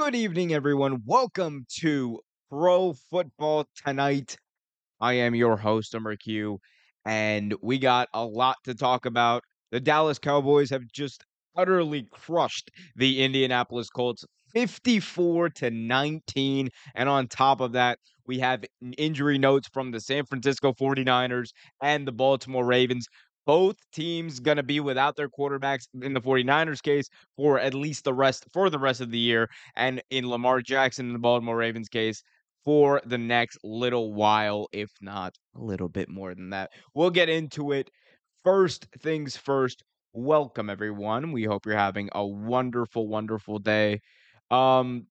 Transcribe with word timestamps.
Good 0.00 0.14
evening, 0.14 0.54
everyone. 0.54 1.02
Welcome 1.04 1.66
to 1.80 2.20
Pro 2.48 2.94
Football 3.10 3.66
Tonight. 3.84 4.34
I 4.98 5.12
am 5.12 5.34
your 5.34 5.58
host, 5.58 5.94
Umar 5.94 6.16
Q, 6.16 6.58
and 7.04 7.54
we 7.60 7.78
got 7.78 8.08
a 8.14 8.24
lot 8.24 8.56
to 8.64 8.74
talk 8.74 9.04
about. 9.04 9.42
The 9.72 9.78
Dallas 9.78 10.18
Cowboys 10.18 10.70
have 10.70 10.84
just 10.90 11.22
utterly 11.54 12.08
crushed 12.10 12.70
the 12.96 13.22
Indianapolis 13.22 13.90
Colts 13.90 14.24
54 14.54 15.50
to 15.50 15.70
19. 15.70 16.70
And 16.94 17.08
on 17.10 17.28
top 17.28 17.60
of 17.60 17.72
that, 17.72 17.98
we 18.26 18.38
have 18.38 18.64
injury 18.96 19.36
notes 19.36 19.68
from 19.70 19.90
the 19.90 20.00
San 20.00 20.24
Francisco 20.24 20.72
49ers 20.72 21.50
and 21.82 22.08
the 22.08 22.12
Baltimore 22.12 22.64
Ravens 22.64 23.06
both 23.46 23.76
teams 23.92 24.40
going 24.40 24.56
to 24.56 24.62
be 24.62 24.80
without 24.80 25.16
their 25.16 25.28
quarterbacks 25.28 25.86
in 26.02 26.12
the 26.14 26.20
49ers 26.20 26.82
case 26.82 27.08
for 27.36 27.58
at 27.58 27.74
least 27.74 28.04
the 28.04 28.14
rest 28.14 28.44
for 28.52 28.70
the 28.70 28.78
rest 28.78 29.00
of 29.00 29.10
the 29.10 29.18
year 29.18 29.48
and 29.76 30.02
in 30.10 30.28
Lamar 30.28 30.60
Jackson 30.60 31.06
in 31.06 31.12
the 31.12 31.18
Baltimore 31.18 31.56
Ravens 31.56 31.88
case 31.88 32.22
for 32.64 33.00
the 33.06 33.18
next 33.18 33.58
little 33.64 34.12
while 34.12 34.68
if 34.72 34.90
not 35.00 35.36
a 35.56 35.60
little 35.60 35.88
bit 35.88 36.08
more 36.08 36.34
than 36.34 36.50
that. 36.50 36.70
We'll 36.94 37.10
get 37.10 37.28
into 37.28 37.72
it. 37.72 37.90
First 38.44 38.86
things 39.00 39.36
first. 39.36 39.82
Welcome 40.12 40.68
everyone. 40.70 41.32
We 41.32 41.44
hope 41.44 41.66
you're 41.66 41.76
having 41.76 42.10
a 42.12 42.26
wonderful 42.26 43.08
wonderful 43.08 43.58
day. 43.58 44.00
Um 44.50 45.06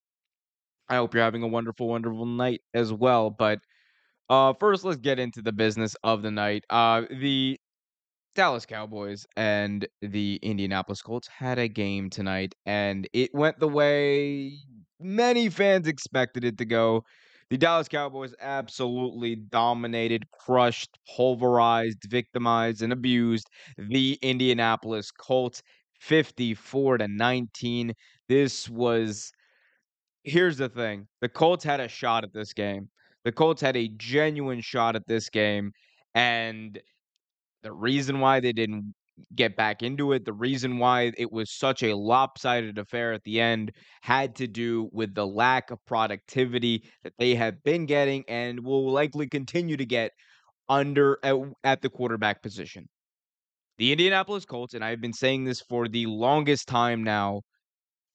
I 0.90 0.96
hope 0.96 1.14
you're 1.14 1.24
having 1.24 1.44
a 1.44 1.48
wonderful 1.48 1.88
wonderful 1.88 2.26
night 2.26 2.62
as 2.74 2.92
well, 2.92 3.30
but 3.30 3.60
uh, 4.30 4.54
first, 4.60 4.84
let's 4.86 5.00
get 5.00 5.20
into 5.20 5.42
the 5.42 5.52
business 5.52 5.96
of 6.04 6.22
the 6.22 6.32
night. 6.32 6.64
Uh, 6.70 7.04
the 7.10 7.60
Dallas 8.40 8.66
Cowboys 8.66 9.28
and 9.36 9.86
the 10.02 10.40
Indianapolis 10.42 11.02
Colts 11.02 11.28
had 11.28 11.60
a 11.60 11.68
game 11.68 12.10
tonight, 12.10 12.56
and 12.66 13.06
it 13.12 13.32
went 13.34 13.60
the 13.60 13.68
way 13.68 14.54
many 14.98 15.50
fans 15.50 15.90
expected 15.90 16.46
it 16.46 16.58
to 16.60 16.64
go. 16.64 17.04
The 17.50 17.58
Dallas 17.58 17.90
Cowboys 17.90 18.34
absolutely 18.40 19.36
dominated, 19.36 20.24
crushed, 20.32 20.98
pulverized, 21.18 22.06
victimized, 22.10 22.82
and 22.82 22.94
abused 22.94 23.50
the 23.78 24.18
Indianapolis 24.22 25.12
Colts 25.12 25.62
54 26.00 27.00
to 27.00 27.10
19. 27.10 27.94
This 28.30 28.70
was 28.70 29.34
here's 30.24 30.56
the 30.56 30.70
thing. 30.70 31.10
The 31.20 31.28
Colts 31.28 31.66
had 31.66 31.82
a 31.82 31.90
shot 31.90 32.24
at 32.24 32.32
this 32.32 32.54
game. 32.54 32.88
The 33.26 33.34
Colts 33.34 33.62
had 33.62 33.76
a 33.76 33.90
genuine 33.98 34.62
shot 34.62 34.96
at 34.96 35.08
this 35.08 35.30
game 35.30 35.74
and 36.16 36.80
the 37.64 37.72
reason 37.72 38.20
why 38.20 38.40
they 38.40 38.54
didn't 38.54 38.94
get 39.36 39.56
back 39.56 39.84
into 39.84 40.14
it, 40.14 40.26
the 40.26 40.34
reason 40.34 40.78
why 40.78 41.12
it 41.18 41.32
was 41.32 41.52
such 41.52 41.84
a 41.84 41.96
lopsided 41.96 42.78
affair 42.78 43.14
at 43.14 43.24
the 43.24 43.42
end 43.42 43.72
had 44.02 44.36
to 44.38 44.48
do 44.48 44.90
with 44.92 45.14
the 45.14 45.28
lack 45.28 45.72
of 45.72 45.84
productivity 45.86 46.84
that 47.04 47.14
they 47.20 47.36
have 47.36 47.62
been 47.64 47.86
getting 47.86 48.24
and 48.28 48.64
will 48.64 48.92
likely 48.92 49.28
continue 49.28 49.78
to 49.78 49.86
get 49.86 50.12
under 50.70 51.20
at, 51.24 51.36
at 51.64 51.82
the 51.82 51.90
quarterback 51.90 52.42
position. 52.42 52.88
The 53.78 53.92
Indianapolis 53.92 54.46
Colts, 54.46 54.74
and 54.74 54.84
I've 54.84 55.02
been 55.02 55.14
saying 55.14 55.46
this 55.46 55.62
for 55.62 55.88
the 55.88 56.06
longest 56.06 56.68
time 56.68 57.04
now, 57.04 57.42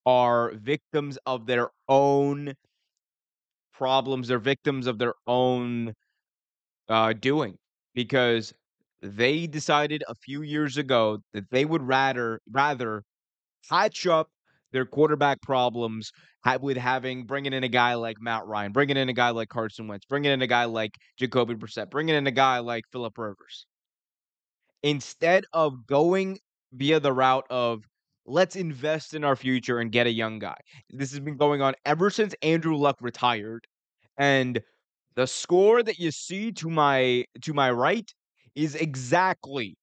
are 0.06 0.52
victims 0.56 1.18
of 1.26 1.46
their 1.46 1.70
own 1.88 2.54
problems. 3.72 4.28
They're 4.28 4.38
victims 4.38 4.86
of 4.86 4.98
their 4.98 5.14
own 5.26 5.94
uh, 6.88 7.14
doing 7.14 7.56
because 7.94 8.52
they 9.04 9.46
decided 9.46 10.02
a 10.08 10.14
few 10.14 10.42
years 10.42 10.78
ago 10.78 11.18
that 11.34 11.50
they 11.50 11.64
would 11.66 11.82
rather 11.82 12.40
rather 12.50 13.02
patch 13.68 14.06
up 14.06 14.28
their 14.72 14.86
quarterback 14.86 15.42
problems 15.42 16.10
with 16.60 16.76
having 16.76 17.24
bringing 17.24 17.52
in 17.52 17.64
a 17.64 17.68
guy 17.68 17.94
like 17.94 18.16
Matt 18.20 18.46
Ryan, 18.46 18.72
bringing 18.72 18.96
in 18.96 19.08
a 19.08 19.12
guy 19.12 19.30
like 19.30 19.48
Carson 19.48 19.88
Wentz, 19.88 20.06
bringing 20.06 20.32
in 20.32 20.42
a 20.42 20.46
guy 20.46 20.64
like 20.64 20.96
Jacoby 21.18 21.54
Brissett, 21.54 21.90
bringing 21.90 22.14
in 22.14 22.26
a 22.26 22.32
guy 22.32 22.58
like 22.58 22.84
Philip 22.90 23.16
Rivers. 23.16 23.66
Instead 24.82 25.44
of 25.52 25.86
going 25.86 26.38
via 26.72 26.98
the 26.98 27.12
route 27.12 27.46
of 27.50 27.84
let's 28.26 28.56
invest 28.56 29.14
in 29.14 29.22
our 29.22 29.36
future 29.36 29.78
and 29.78 29.92
get 29.92 30.06
a 30.06 30.12
young 30.12 30.38
guy. 30.38 30.56
This 30.90 31.10
has 31.10 31.20
been 31.20 31.36
going 31.36 31.60
on 31.62 31.74
ever 31.84 32.10
since 32.10 32.34
Andrew 32.42 32.76
Luck 32.76 32.96
retired. 33.00 33.66
And 34.16 34.60
the 35.14 35.26
score 35.26 35.82
that 35.82 35.98
you 35.98 36.10
see 36.10 36.52
to 36.52 36.70
my 36.70 37.24
to 37.42 37.52
my 37.52 37.70
right 37.70 38.10
is 38.54 38.74
exactly 38.74 39.76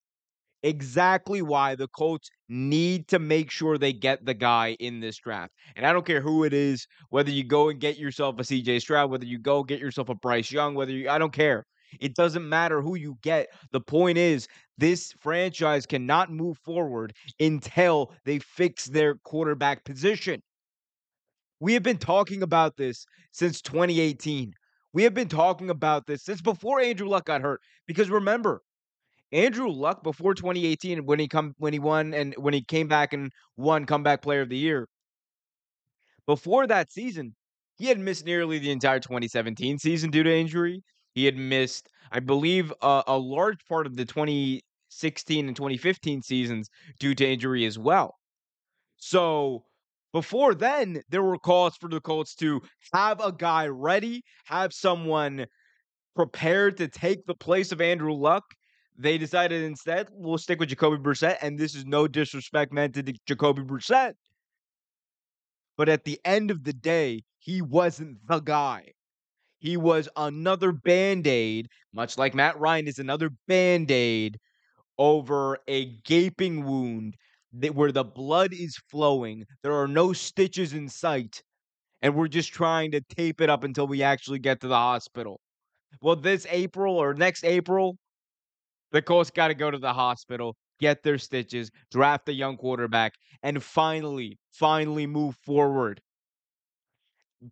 exactly 0.63 1.41
why 1.41 1.75
the 1.75 1.87
Colts 1.87 2.29
need 2.49 3.07
to 3.07 3.19
make 3.19 3.49
sure 3.51 3.77
they 3.77 3.93
get 3.93 4.25
the 4.25 4.33
guy 4.33 4.75
in 4.79 4.99
this 4.99 5.17
draft. 5.17 5.53
And 5.75 5.85
I 5.85 5.93
don't 5.93 6.05
care 6.05 6.21
who 6.21 6.43
it 6.43 6.53
is, 6.53 6.87
whether 7.09 7.31
you 7.31 7.43
go 7.43 7.69
and 7.69 7.79
get 7.79 7.97
yourself 7.97 8.39
a 8.39 8.43
CJ 8.43 8.79
Stroud, 8.79 9.09
whether 9.11 9.25
you 9.25 9.39
go 9.39 9.63
get 9.63 9.79
yourself 9.79 10.09
a 10.09 10.15
Bryce 10.15 10.51
Young, 10.51 10.75
whether 10.75 10.91
you 10.91 11.09
I 11.09 11.17
don't 11.17 11.33
care. 11.33 11.65
It 11.99 12.15
doesn't 12.15 12.47
matter 12.47 12.81
who 12.81 12.95
you 12.95 13.17
get. 13.21 13.49
The 13.71 13.81
point 13.81 14.17
is, 14.17 14.47
this 14.77 15.13
franchise 15.19 15.85
cannot 15.85 16.31
move 16.31 16.57
forward 16.59 17.13
until 17.39 18.13
they 18.23 18.39
fix 18.39 18.85
their 18.85 19.15
quarterback 19.15 19.83
position. 19.83 20.41
We 21.61 21.73
have 21.73 21.83
been 21.83 21.97
talking 21.97 22.43
about 22.43 22.75
this 22.77 23.05
since 23.31 23.61
2018. 23.61 24.53
We 24.94 25.03
have 25.03 25.13
been 25.13 25.29
talking 25.29 25.69
about 25.69 26.06
this 26.06 26.24
since 26.24 26.41
before 26.41 26.79
Andrew 26.81 27.07
Luck 27.07 27.25
got 27.25 27.41
hurt. 27.41 27.62
Because 27.88 28.09
remember, 28.09 28.62
Andrew 29.31 29.69
Luck 29.69 30.03
before 30.03 30.34
2018 30.34 31.06
when 31.06 31.19
he 31.19 31.28
come 31.28 31.56
when 31.57 31.74
he 31.74 31.79
won 31.79 32.13
and 32.13 32.35
when 32.38 32.53
he 32.53 32.63
came 32.63 32.88
back 32.88 33.13
and 33.13 33.31
won 33.57 33.85
comeback 33.85 34.22
player 34.22 34.41
of 34.41 34.50
the 34.50 34.57
year. 34.57 34.88
Before 36.25 36.68
that 36.68 36.91
season, 36.91 37.35
he 37.78 37.88
had 37.88 38.00
missed 38.00 38.25
nearly 38.25 38.59
the 38.59 38.72
entire 38.72 39.00
2017 39.00 39.80
season 39.80 40.12
due 40.12 40.24
to 40.24 40.34
injury. 40.34 40.84
He 41.13 41.25
had 41.25 41.35
missed, 41.35 41.90
I 42.12 42.19
believe, 42.19 42.72
uh, 42.81 43.03
a 43.07 43.18
large 43.18 43.66
part 43.66 43.85
of 43.88 43.96
the 43.96 44.06
2016 44.06 45.47
and 45.47 45.56
2015 45.56 46.22
seasons 46.22 46.69
due 47.00 47.16
to 47.16 47.28
injury 47.28 47.66
as 47.66 47.78
well. 47.80 48.16
So 48.97 49.66
before 50.13 50.53
then, 50.53 51.01
there 51.09 51.23
were 51.23 51.38
calls 51.38 51.77
for 51.77 51.89
the 51.89 52.01
Colts 52.01 52.35
to 52.35 52.61
have 52.94 53.19
a 53.22 53.31
guy 53.31 53.67
ready, 53.67 54.23
have 54.45 54.73
someone 54.73 55.45
prepared 56.16 56.77
to 56.77 56.88
take 56.88 57.25
the 57.25 57.35
place 57.35 57.72
of 57.72 57.81
Andrew 57.81 58.13
Luck. 58.13 58.44
They 58.97 59.17
decided 59.17 59.63
instead, 59.63 60.09
we'll 60.11 60.38
stick 60.38 60.59
with 60.59 60.69
Jacoby 60.69 60.97
Brissett, 60.97 61.38
and 61.41 61.57
this 61.57 61.75
is 61.75 61.85
no 61.85 62.07
disrespect 62.07 62.73
meant 62.73 62.94
to 62.95 63.03
Jacoby 63.25 63.63
Brissett. 63.63 64.13
But 65.77 65.89
at 65.89 66.03
the 66.03 66.19
end 66.25 66.51
of 66.51 66.63
the 66.63 66.73
day, 66.73 67.23
he 67.39 67.61
wasn't 67.61 68.17
the 68.27 68.39
guy. 68.39 68.91
He 69.59 69.77
was 69.77 70.09
another 70.16 70.71
band 70.71 71.25
aid, 71.25 71.69
much 71.94 72.17
like 72.17 72.35
Matt 72.35 72.59
Ryan 72.59 72.88
is 72.88 73.00
another 73.00 73.29
band 73.47 73.91
aid 73.91 74.39
over 74.97 75.57
a 75.67 75.85
gaping 76.03 76.66
wound 76.66 77.16
that 77.53 77.75
where 77.75 77.91
the 77.91 78.03
blood 78.03 78.53
is 78.53 78.78
flowing. 78.89 79.45
There 79.63 79.73
are 79.73 79.88
no 79.88 80.13
stitches 80.13 80.73
in 80.73 80.89
sight. 80.89 81.41
And 82.01 82.16
we're 82.16 82.28
just 82.28 82.51
trying 82.53 82.91
to 82.91 83.01
tape 83.01 83.41
it 83.41 83.50
up 83.50 83.63
until 83.63 83.88
we 83.88 84.01
actually 84.01 84.39
get 84.39 84.59
to 84.62 84.67
the 84.67 84.75
hospital. 84.75 85.39
Well, 86.01 86.16
this 86.16 86.47
April 86.50 86.97
or 86.97 87.13
next 87.13 87.44
April, 87.44 87.97
the 88.91 89.01
Colts 89.01 89.29
got 89.29 89.50
to 89.50 89.53
go 89.53 89.69
to 89.69 89.78
the 89.78 89.94
hospital, 89.94 90.56
get 90.79 91.03
their 91.03 91.17
stitches, 91.17 91.69
draft 91.91 92.28
a 92.29 92.34
young 92.34 92.57
quarterback, 92.57 93.13
and 93.44 93.62
finally, 93.63 94.38
finally 94.51 95.06
move 95.06 95.35
forward. 95.45 96.01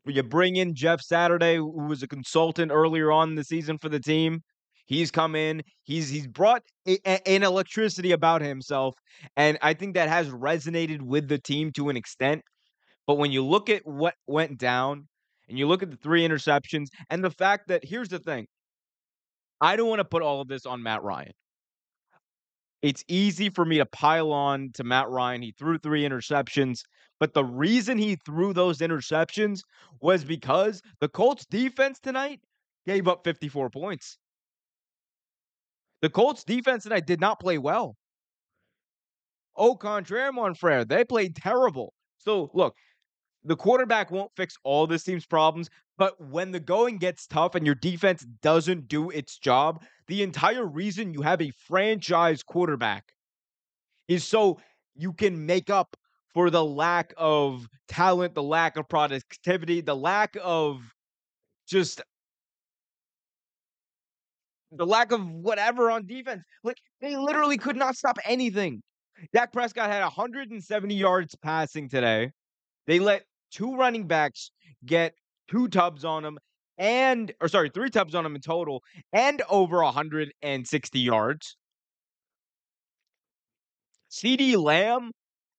You 0.05 0.23
bring 0.23 0.55
in 0.55 0.75
Jeff 0.75 1.01
Saturday, 1.01 1.55
who 1.55 1.87
was 1.87 2.03
a 2.03 2.07
consultant 2.07 2.71
earlier 2.71 3.11
on 3.11 3.29
in 3.29 3.35
the 3.35 3.43
season 3.43 3.77
for 3.77 3.89
the 3.89 3.99
team. 3.99 4.41
He's 4.89 5.11
come 5.11 5.35
in. 5.35 5.61
He's 5.83 6.09
he's 6.09 6.25
brought 6.25 6.63
an 6.87 7.43
electricity 7.43 8.11
about 8.11 8.41
himself, 8.41 8.95
and 9.37 9.59
I 9.61 9.75
think 9.75 9.93
that 9.93 10.09
has 10.09 10.29
resonated 10.29 11.03
with 11.03 11.27
the 11.27 11.37
team 11.37 11.71
to 11.73 11.89
an 11.89 11.95
extent. 11.95 12.41
But 13.05 13.19
when 13.19 13.31
you 13.31 13.45
look 13.45 13.69
at 13.69 13.85
what 13.85 14.15
went 14.25 14.57
down, 14.57 15.07
and 15.47 15.59
you 15.59 15.67
look 15.67 15.83
at 15.83 15.91
the 15.91 15.97
three 15.97 16.27
interceptions, 16.27 16.87
and 17.11 17.23
the 17.23 17.29
fact 17.29 17.67
that 17.67 17.85
here's 17.85 18.09
the 18.09 18.17
thing, 18.17 18.47
I 19.61 19.75
don't 19.75 19.89
want 19.89 19.99
to 19.99 20.05
put 20.05 20.23
all 20.23 20.41
of 20.41 20.47
this 20.47 20.65
on 20.65 20.81
Matt 20.81 21.03
Ryan. 21.03 21.33
It's 22.81 23.03
easy 23.07 23.51
for 23.51 23.65
me 23.65 23.77
to 23.77 23.85
pile 23.85 24.31
on 24.31 24.71
to 24.73 24.83
Matt 24.83 25.07
Ryan. 25.09 25.43
He 25.43 25.51
threw 25.51 25.77
three 25.77 26.01
interceptions, 26.01 26.81
but 27.19 27.35
the 27.35 27.45
reason 27.45 27.99
he 27.99 28.15
threw 28.25 28.53
those 28.53 28.79
interceptions 28.79 29.59
was 30.01 30.23
because 30.23 30.81
the 30.99 31.09
Colts 31.09 31.45
defense 31.45 31.99
tonight 31.99 32.39
gave 32.87 33.07
up 33.07 33.23
54 33.23 33.69
points. 33.69 34.17
The 36.01 36.09
Colts 36.09 36.43
defense 36.43 36.83
tonight 36.83 37.05
did 37.05 37.19
not 37.19 37.39
play 37.39 37.57
well. 37.57 37.95
Au 39.55 39.75
contraire, 39.75 40.31
mon 40.31 40.53
frere, 40.53 40.85
they 40.85 41.03
played 41.03 41.35
terrible. 41.35 41.93
So 42.17 42.49
look, 42.53 42.75
the 43.43 43.55
quarterback 43.55 44.11
won't 44.11 44.31
fix 44.35 44.55
all 44.63 44.87
this 44.87 45.03
team's 45.03 45.25
problems, 45.25 45.69
but 45.97 46.19
when 46.21 46.51
the 46.51 46.59
going 46.59 46.97
gets 46.97 47.27
tough 47.27 47.55
and 47.55 47.65
your 47.65 47.75
defense 47.75 48.25
doesn't 48.41 48.87
do 48.87 49.09
its 49.09 49.37
job, 49.37 49.83
the 50.07 50.23
entire 50.23 50.65
reason 50.65 51.13
you 51.13 51.21
have 51.21 51.41
a 51.41 51.51
franchise 51.67 52.43
quarterback 52.43 53.13
is 54.07 54.23
so 54.23 54.59
you 54.95 55.13
can 55.13 55.45
make 55.45 55.69
up 55.69 55.95
for 56.33 56.49
the 56.49 56.63
lack 56.63 57.13
of 57.17 57.67
talent, 57.87 58.35
the 58.35 58.43
lack 58.43 58.77
of 58.77 58.87
productivity, 58.87 59.81
the 59.81 59.95
lack 59.95 60.37
of 60.41 60.81
just 61.67 62.01
the 64.71 64.85
lack 64.85 65.11
of 65.11 65.29
whatever 65.29 65.89
on 65.91 66.05
defense. 66.05 66.43
Like 66.63 66.77
they 67.01 67.15
literally 67.15 67.57
could 67.57 67.75
not 67.75 67.95
stop 67.95 68.17
anything. 68.25 68.81
Dak 69.33 69.51
Prescott 69.51 69.89
had 69.89 70.01
170 70.01 70.95
yards 70.95 71.35
passing 71.35 71.89
today. 71.89 72.31
They 72.87 72.99
let 72.99 73.23
two 73.51 73.75
running 73.75 74.07
backs 74.07 74.51
get 74.85 75.13
two 75.49 75.67
tubs 75.67 76.05
on 76.05 76.23
him 76.23 76.37
and 76.77 77.31
or 77.41 77.47
sorry, 77.47 77.69
three 77.69 77.89
tubs 77.89 78.15
on 78.15 78.25
him 78.25 78.35
in 78.35 78.41
total 78.41 78.83
and 79.11 79.41
over 79.49 79.83
160 79.83 80.99
yards. 80.99 81.57
CeeDee 84.11 84.57
Lamb 84.57 85.11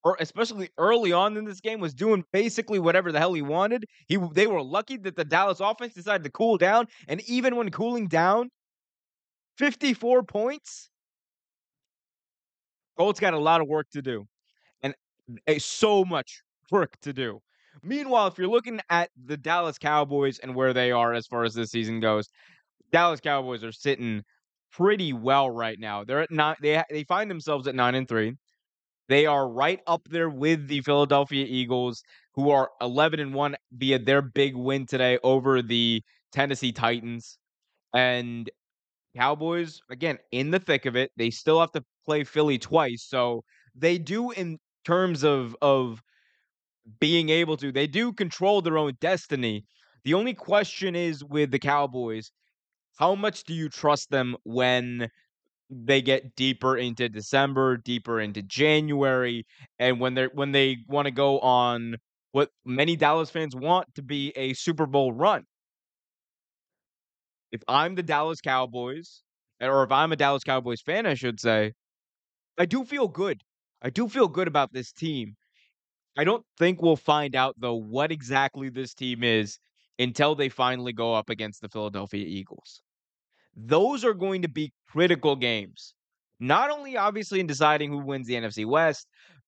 or 0.02 0.16
especially 0.18 0.70
early 0.78 1.12
on 1.12 1.36
in 1.36 1.44
this 1.44 1.60
game 1.60 1.78
was 1.78 1.92
doing 1.92 2.24
basically 2.32 2.78
whatever 2.78 3.12
the 3.12 3.18
hell 3.18 3.34
he 3.34 3.42
wanted. 3.42 3.84
He 4.06 4.16
they 4.32 4.46
were 4.46 4.62
lucky 4.62 4.96
that 4.98 5.16
the 5.16 5.24
Dallas 5.24 5.60
offense 5.60 5.94
decided 5.94 6.24
to 6.24 6.30
cool 6.30 6.56
down 6.56 6.86
and 7.06 7.20
even 7.28 7.56
when 7.56 7.70
cooling 7.70 8.08
down 8.08 8.50
54 9.60 10.22
points. 10.22 10.88
Colts 12.96 13.20
got 13.20 13.34
a 13.34 13.38
lot 13.38 13.60
of 13.60 13.68
work 13.68 13.90
to 13.90 14.00
do 14.00 14.26
and 14.82 14.94
so 15.58 16.02
much 16.02 16.42
work 16.70 16.98
to 17.02 17.12
do. 17.12 17.40
Meanwhile, 17.82 18.28
if 18.28 18.38
you're 18.38 18.48
looking 18.48 18.80
at 18.88 19.10
the 19.22 19.36
Dallas 19.36 19.76
Cowboys 19.76 20.38
and 20.38 20.54
where 20.54 20.72
they 20.72 20.90
are 20.92 21.12
as 21.12 21.26
far 21.26 21.44
as 21.44 21.52
this 21.54 21.70
season 21.70 22.00
goes, 22.00 22.28
Dallas 22.90 23.20
Cowboys 23.20 23.62
are 23.62 23.72
sitting 23.72 24.22
pretty 24.72 25.12
well 25.12 25.50
right 25.50 25.78
now. 25.78 26.04
They're 26.04 26.22
at 26.22 26.30
nine. 26.30 26.56
They 26.62 26.82
they 26.90 27.04
find 27.04 27.30
themselves 27.30 27.66
at 27.66 27.74
nine 27.74 27.94
and 27.94 28.08
three. 28.08 28.36
They 29.08 29.26
are 29.26 29.46
right 29.46 29.80
up 29.86 30.08
there 30.08 30.30
with 30.30 30.68
the 30.68 30.80
Philadelphia 30.80 31.44
Eagles, 31.46 32.02
who 32.34 32.50
are 32.50 32.70
eleven 32.80 33.20
and 33.20 33.34
one 33.34 33.56
via 33.72 33.98
their 33.98 34.22
big 34.22 34.56
win 34.56 34.86
today 34.86 35.18
over 35.22 35.60
the 35.62 36.02
Tennessee 36.32 36.72
Titans. 36.72 37.38
And 37.94 38.50
Cowboys, 39.16 39.80
again, 39.90 40.18
in 40.32 40.50
the 40.50 40.58
thick 40.60 40.86
of 40.86 40.96
it. 40.96 41.10
They 41.16 41.30
still 41.30 41.60
have 41.60 41.72
to 41.72 41.84
play 42.06 42.24
Philly 42.24 42.58
twice. 42.58 43.04
So 43.08 43.44
they 43.74 43.98
do 43.98 44.30
in 44.30 44.58
terms 44.84 45.24
of 45.24 45.56
of 45.62 46.02
being 47.00 47.28
able 47.28 47.56
to, 47.58 47.72
they 47.72 47.86
do 47.86 48.12
control 48.12 48.62
their 48.62 48.78
own 48.78 48.92
destiny. 49.00 49.64
The 50.04 50.14
only 50.14 50.34
question 50.34 50.94
is 50.94 51.24
with 51.24 51.50
the 51.50 51.58
Cowboys, 51.58 52.32
how 52.98 53.14
much 53.14 53.44
do 53.44 53.54
you 53.54 53.68
trust 53.68 54.10
them 54.10 54.36
when 54.44 55.10
they 55.70 56.02
get 56.02 56.36
deeper 56.36 56.76
into 56.76 57.08
December, 57.08 57.76
deeper 57.78 58.20
into 58.20 58.42
January, 58.42 59.46
and 59.78 60.00
when 60.00 60.14
they're 60.14 60.30
when 60.34 60.52
they 60.52 60.78
want 60.88 61.06
to 61.06 61.12
go 61.12 61.40
on 61.40 61.96
what 62.32 62.50
many 62.64 62.96
Dallas 62.96 63.30
fans 63.30 63.56
want 63.56 63.94
to 63.96 64.02
be 64.02 64.32
a 64.36 64.54
Super 64.54 64.86
Bowl 64.86 65.12
run. 65.12 65.44
If 67.52 67.62
I'm 67.68 67.94
the 67.94 68.02
Dallas 68.02 68.40
Cowboys, 68.40 69.22
eh, 69.60 69.66
or 69.66 69.82
if 69.82 69.92
I'm 69.92 70.12
a 70.12 70.16
Dallas 70.16 70.44
Cowboys 70.44 70.80
fan, 70.80 71.06
I 71.06 71.14
should 71.14 71.40
say, 71.40 71.72
I 72.58 72.66
do 72.66 72.84
feel 72.84 73.08
good. 73.08 73.42
I 73.82 73.90
do 73.90 74.08
feel 74.08 74.28
good 74.28 74.48
about 74.48 74.72
this 74.72 74.92
team. 74.92 75.36
I 76.18 76.24
don't 76.24 76.44
think 76.58 76.82
we'll 76.82 76.96
find 76.96 77.34
out 77.34 77.54
though 77.58 77.76
what 77.76 78.12
exactly 78.12 78.68
this 78.68 78.94
team 78.94 79.24
is 79.24 79.58
until 79.98 80.34
they 80.34 80.48
finally 80.48 80.92
go 80.92 81.14
up 81.14 81.30
against 81.30 81.60
the 81.60 81.68
Philadelphia 81.68 82.24
Eagles. 82.26 82.82
Those 83.56 84.04
are 84.04 84.14
going 84.14 84.42
to 84.42 84.48
be 84.48 84.72
critical 84.88 85.36
games. 85.36 85.94
Not 86.38 86.70
only 86.70 86.96
obviously 86.96 87.40
in 87.40 87.46
deciding 87.46 87.90
who 87.90 87.98
wins 87.98 88.26
the 88.26 88.34
NFC 88.34 88.64
West, 88.66 89.06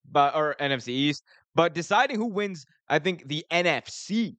but 0.09 0.35
or 0.35 0.55
NFC 0.59 0.89
East, 0.89 1.23
but 1.55 1.73
deciding 1.73 2.17
who 2.17 2.25
wins, 2.25 2.65
I 2.89 2.99
think, 2.99 3.27
the 3.27 3.45
NFC 3.51 4.35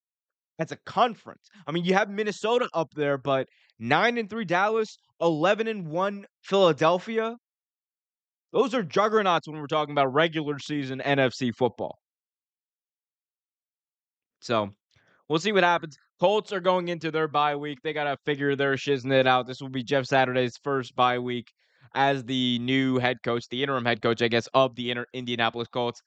as 0.58 0.72
a 0.72 0.76
conference. 0.86 1.48
I 1.66 1.72
mean, 1.72 1.84
you 1.84 1.94
have 1.94 2.08
Minnesota 2.08 2.68
up 2.74 2.88
there, 2.94 3.18
but 3.18 3.48
9 3.78 4.18
and 4.18 4.30
3 4.30 4.44
Dallas, 4.44 4.98
11 5.20 5.68
and 5.68 5.88
1 5.88 6.26
Philadelphia. 6.42 7.36
Those 8.52 8.74
are 8.74 8.82
juggernauts 8.82 9.48
when 9.48 9.58
we're 9.60 9.66
talking 9.66 9.92
about 9.92 10.12
regular 10.12 10.58
season 10.58 11.02
NFC 11.04 11.52
football. 11.52 11.98
So 14.40 14.70
we'll 15.28 15.40
see 15.40 15.52
what 15.52 15.64
happens. 15.64 15.96
Colts 16.20 16.52
are 16.52 16.60
going 16.60 16.88
into 16.88 17.10
their 17.10 17.26
bye 17.26 17.56
week. 17.56 17.80
They 17.82 17.92
got 17.92 18.04
to 18.04 18.16
figure 18.24 18.54
their 18.54 18.74
shiznit 18.74 19.26
out. 19.26 19.46
This 19.46 19.60
will 19.60 19.70
be 19.70 19.82
Jeff 19.82 20.06
Saturday's 20.06 20.56
first 20.62 20.94
bye 20.94 21.18
week 21.18 21.50
as 21.94 22.24
the 22.24 22.58
new 22.60 22.98
head 22.98 23.16
coach, 23.24 23.48
the 23.48 23.62
interim 23.62 23.84
head 23.84 24.00
coach, 24.00 24.22
I 24.22 24.28
guess, 24.28 24.46
of 24.54 24.76
the 24.76 24.94
Indianapolis 25.12 25.68
Colts. 25.68 26.00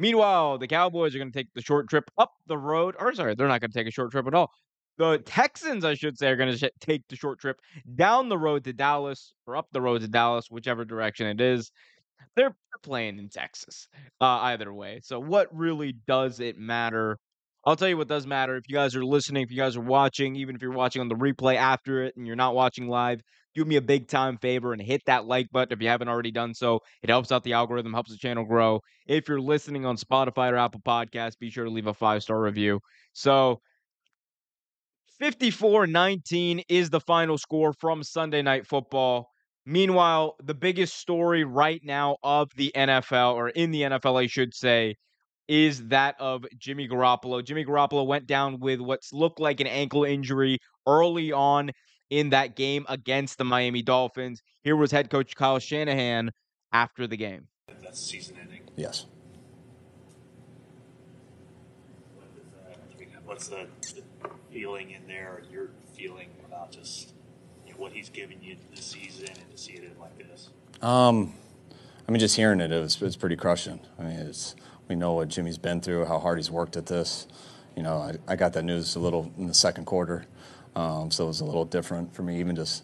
Meanwhile, 0.00 0.56
the 0.58 0.66
Cowboys 0.66 1.14
are 1.14 1.18
going 1.18 1.30
to 1.30 1.38
take 1.38 1.52
the 1.54 1.60
short 1.60 1.88
trip 1.88 2.10
up 2.16 2.32
the 2.46 2.56
road. 2.56 2.96
Or, 2.98 3.14
sorry, 3.14 3.34
they're 3.34 3.46
not 3.46 3.60
going 3.60 3.70
to 3.70 3.78
take 3.78 3.86
a 3.86 3.90
short 3.90 4.10
trip 4.10 4.26
at 4.26 4.34
all. 4.34 4.50
The 4.96 5.18
Texans, 5.18 5.84
I 5.84 5.94
should 5.94 6.18
say, 6.18 6.28
are 6.28 6.36
going 6.36 6.56
to 6.56 6.72
take 6.80 7.06
the 7.08 7.16
short 7.16 7.38
trip 7.38 7.60
down 7.94 8.30
the 8.30 8.38
road 8.38 8.64
to 8.64 8.72
Dallas 8.72 9.34
or 9.46 9.56
up 9.56 9.68
the 9.72 9.80
road 9.80 10.00
to 10.00 10.08
Dallas, 10.08 10.50
whichever 10.50 10.86
direction 10.86 11.26
it 11.26 11.40
is. 11.40 11.70
They're 12.34 12.56
playing 12.82 13.18
in 13.18 13.28
Texas 13.28 13.88
uh, 14.20 14.24
either 14.24 14.72
way. 14.72 15.00
So, 15.02 15.20
what 15.20 15.54
really 15.54 15.92
does 16.06 16.40
it 16.40 16.58
matter 16.58 17.18
I'll 17.64 17.76
tell 17.76 17.88
you 17.88 17.96
what 17.96 18.08
does 18.08 18.26
matter. 18.26 18.56
If 18.56 18.68
you 18.68 18.74
guys 18.74 18.96
are 18.96 19.04
listening, 19.04 19.42
if 19.42 19.50
you 19.50 19.56
guys 19.56 19.76
are 19.76 19.82
watching, 19.82 20.34
even 20.36 20.56
if 20.56 20.62
you're 20.62 20.72
watching 20.72 21.00
on 21.00 21.08
the 21.08 21.14
replay 21.14 21.56
after 21.56 22.02
it 22.02 22.16
and 22.16 22.26
you're 22.26 22.36
not 22.36 22.54
watching 22.54 22.88
live, 22.88 23.20
do 23.54 23.64
me 23.64 23.76
a 23.76 23.82
big 23.82 24.08
time 24.08 24.38
favor 24.38 24.72
and 24.72 24.80
hit 24.80 25.02
that 25.06 25.26
like 25.26 25.50
button 25.50 25.72
if 25.72 25.82
you 25.82 25.88
haven't 25.88 26.08
already 26.08 26.30
done 26.30 26.54
so. 26.54 26.80
It 27.02 27.10
helps 27.10 27.32
out 27.32 27.42
the 27.42 27.52
algorithm, 27.52 27.92
helps 27.92 28.10
the 28.10 28.16
channel 28.16 28.44
grow. 28.44 28.80
If 29.06 29.28
you're 29.28 29.40
listening 29.40 29.84
on 29.84 29.96
Spotify 29.96 30.52
or 30.52 30.56
Apple 30.56 30.80
Podcasts, 30.80 31.38
be 31.38 31.50
sure 31.50 31.64
to 31.64 31.70
leave 31.70 31.86
a 31.86 31.94
five 31.94 32.22
star 32.22 32.40
review. 32.40 32.80
So, 33.12 33.60
54 35.18 35.86
19 35.86 36.62
is 36.68 36.88
the 36.88 37.00
final 37.00 37.36
score 37.36 37.74
from 37.74 38.02
Sunday 38.02 38.40
Night 38.40 38.66
Football. 38.66 39.28
Meanwhile, 39.66 40.36
the 40.42 40.54
biggest 40.54 40.94
story 40.96 41.44
right 41.44 41.80
now 41.84 42.16
of 42.22 42.48
the 42.56 42.72
NFL, 42.74 43.34
or 43.34 43.50
in 43.50 43.70
the 43.70 43.82
NFL, 43.82 44.22
I 44.22 44.26
should 44.26 44.54
say, 44.54 44.94
is 45.50 45.88
that 45.88 46.14
of 46.20 46.46
Jimmy 46.56 46.86
Garoppolo. 46.86 47.44
Jimmy 47.44 47.64
Garoppolo 47.64 48.06
went 48.06 48.28
down 48.28 48.60
with 48.60 48.78
what's 48.80 49.12
looked 49.12 49.40
like 49.40 49.58
an 49.58 49.66
ankle 49.66 50.04
injury 50.04 50.60
early 50.86 51.32
on 51.32 51.72
in 52.08 52.30
that 52.30 52.54
game 52.54 52.86
against 52.88 53.36
the 53.36 53.42
Miami 53.44 53.82
Dolphins. 53.82 54.42
Here 54.62 54.76
was 54.76 54.92
head 54.92 55.10
coach 55.10 55.34
Kyle 55.34 55.58
Shanahan 55.58 56.30
after 56.72 57.08
the 57.08 57.16
game. 57.16 57.48
That's 57.82 57.98
season 58.00 58.36
ending. 58.40 58.60
Yes. 58.76 59.06
What's 63.24 63.48
the, 63.48 63.66
the 63.96 64.02
feeling 64.52 64.92
in 64.92 65.04
there? 65.08 65.42
Your 65.50 65.70
feeling 65.96 66.28
about 66.46 66.70
just 66.70 67.12
you 67.66 67.72
know, 67.72 67.78
what 67.80 67.90
he's 67.90 68.08
giving 68.08 68.40
you 68.40 68.54
this 68.72 68.84
season 68.84 69.26
and 69.26 69.50
to 69.50 69.58
see 69.58 69.72
it 69.72 69.98
like 69.98 70.16
this? 70.16 70.50
Um, 70.80 71.34
I 72.06 72.12
mean, 72.12 72.20
just 72.20 72.36
hearing 72.36 72.60
it, 72.60 72.70
it 72.70 72.80
was, 72.80 72.96
it 72.96 73.02
was 73.02 73.16
pretty 73.16 73.36
crushing. 73.36 73.80
I 73.98 74.02
mean, 74.02 74.12
it's 74.12 74.54
we 74.90 74.96
know 74.96 75.14
what 75.14 75.28
Jimmy's 75.28 75.56
been 75.56 75.80
through, 75.80 76.04
how 76.04 76.18
hard 76.18 76.36
he's 76.38 76.50
worked 76.50 76.76
at 76.76 76.84
this. 76.84 77.26
You 77.76 77.82
know, 77.82 77.96
I, 77.98 78.32
I 78.32 78.36
got 78.36 78.52
that 78.54 78.64
news 78.64 78.96
a 78.96 78.98
little 78.98 79.32
in 79.38 79.46
the 79.46 79.54
second 79.54 79.86
quarter, 79.86 80.26
um, 80.76 81.10
so 81.10 81.24
it 81.24 81.28
was 81.28 81.40
a 81.40 81.44
little 81.46 81.64
different 81.64 82.14
for 82.14 82.22
me. 82.22 82.40
Even 82.40 82.56
just 82.56 82.82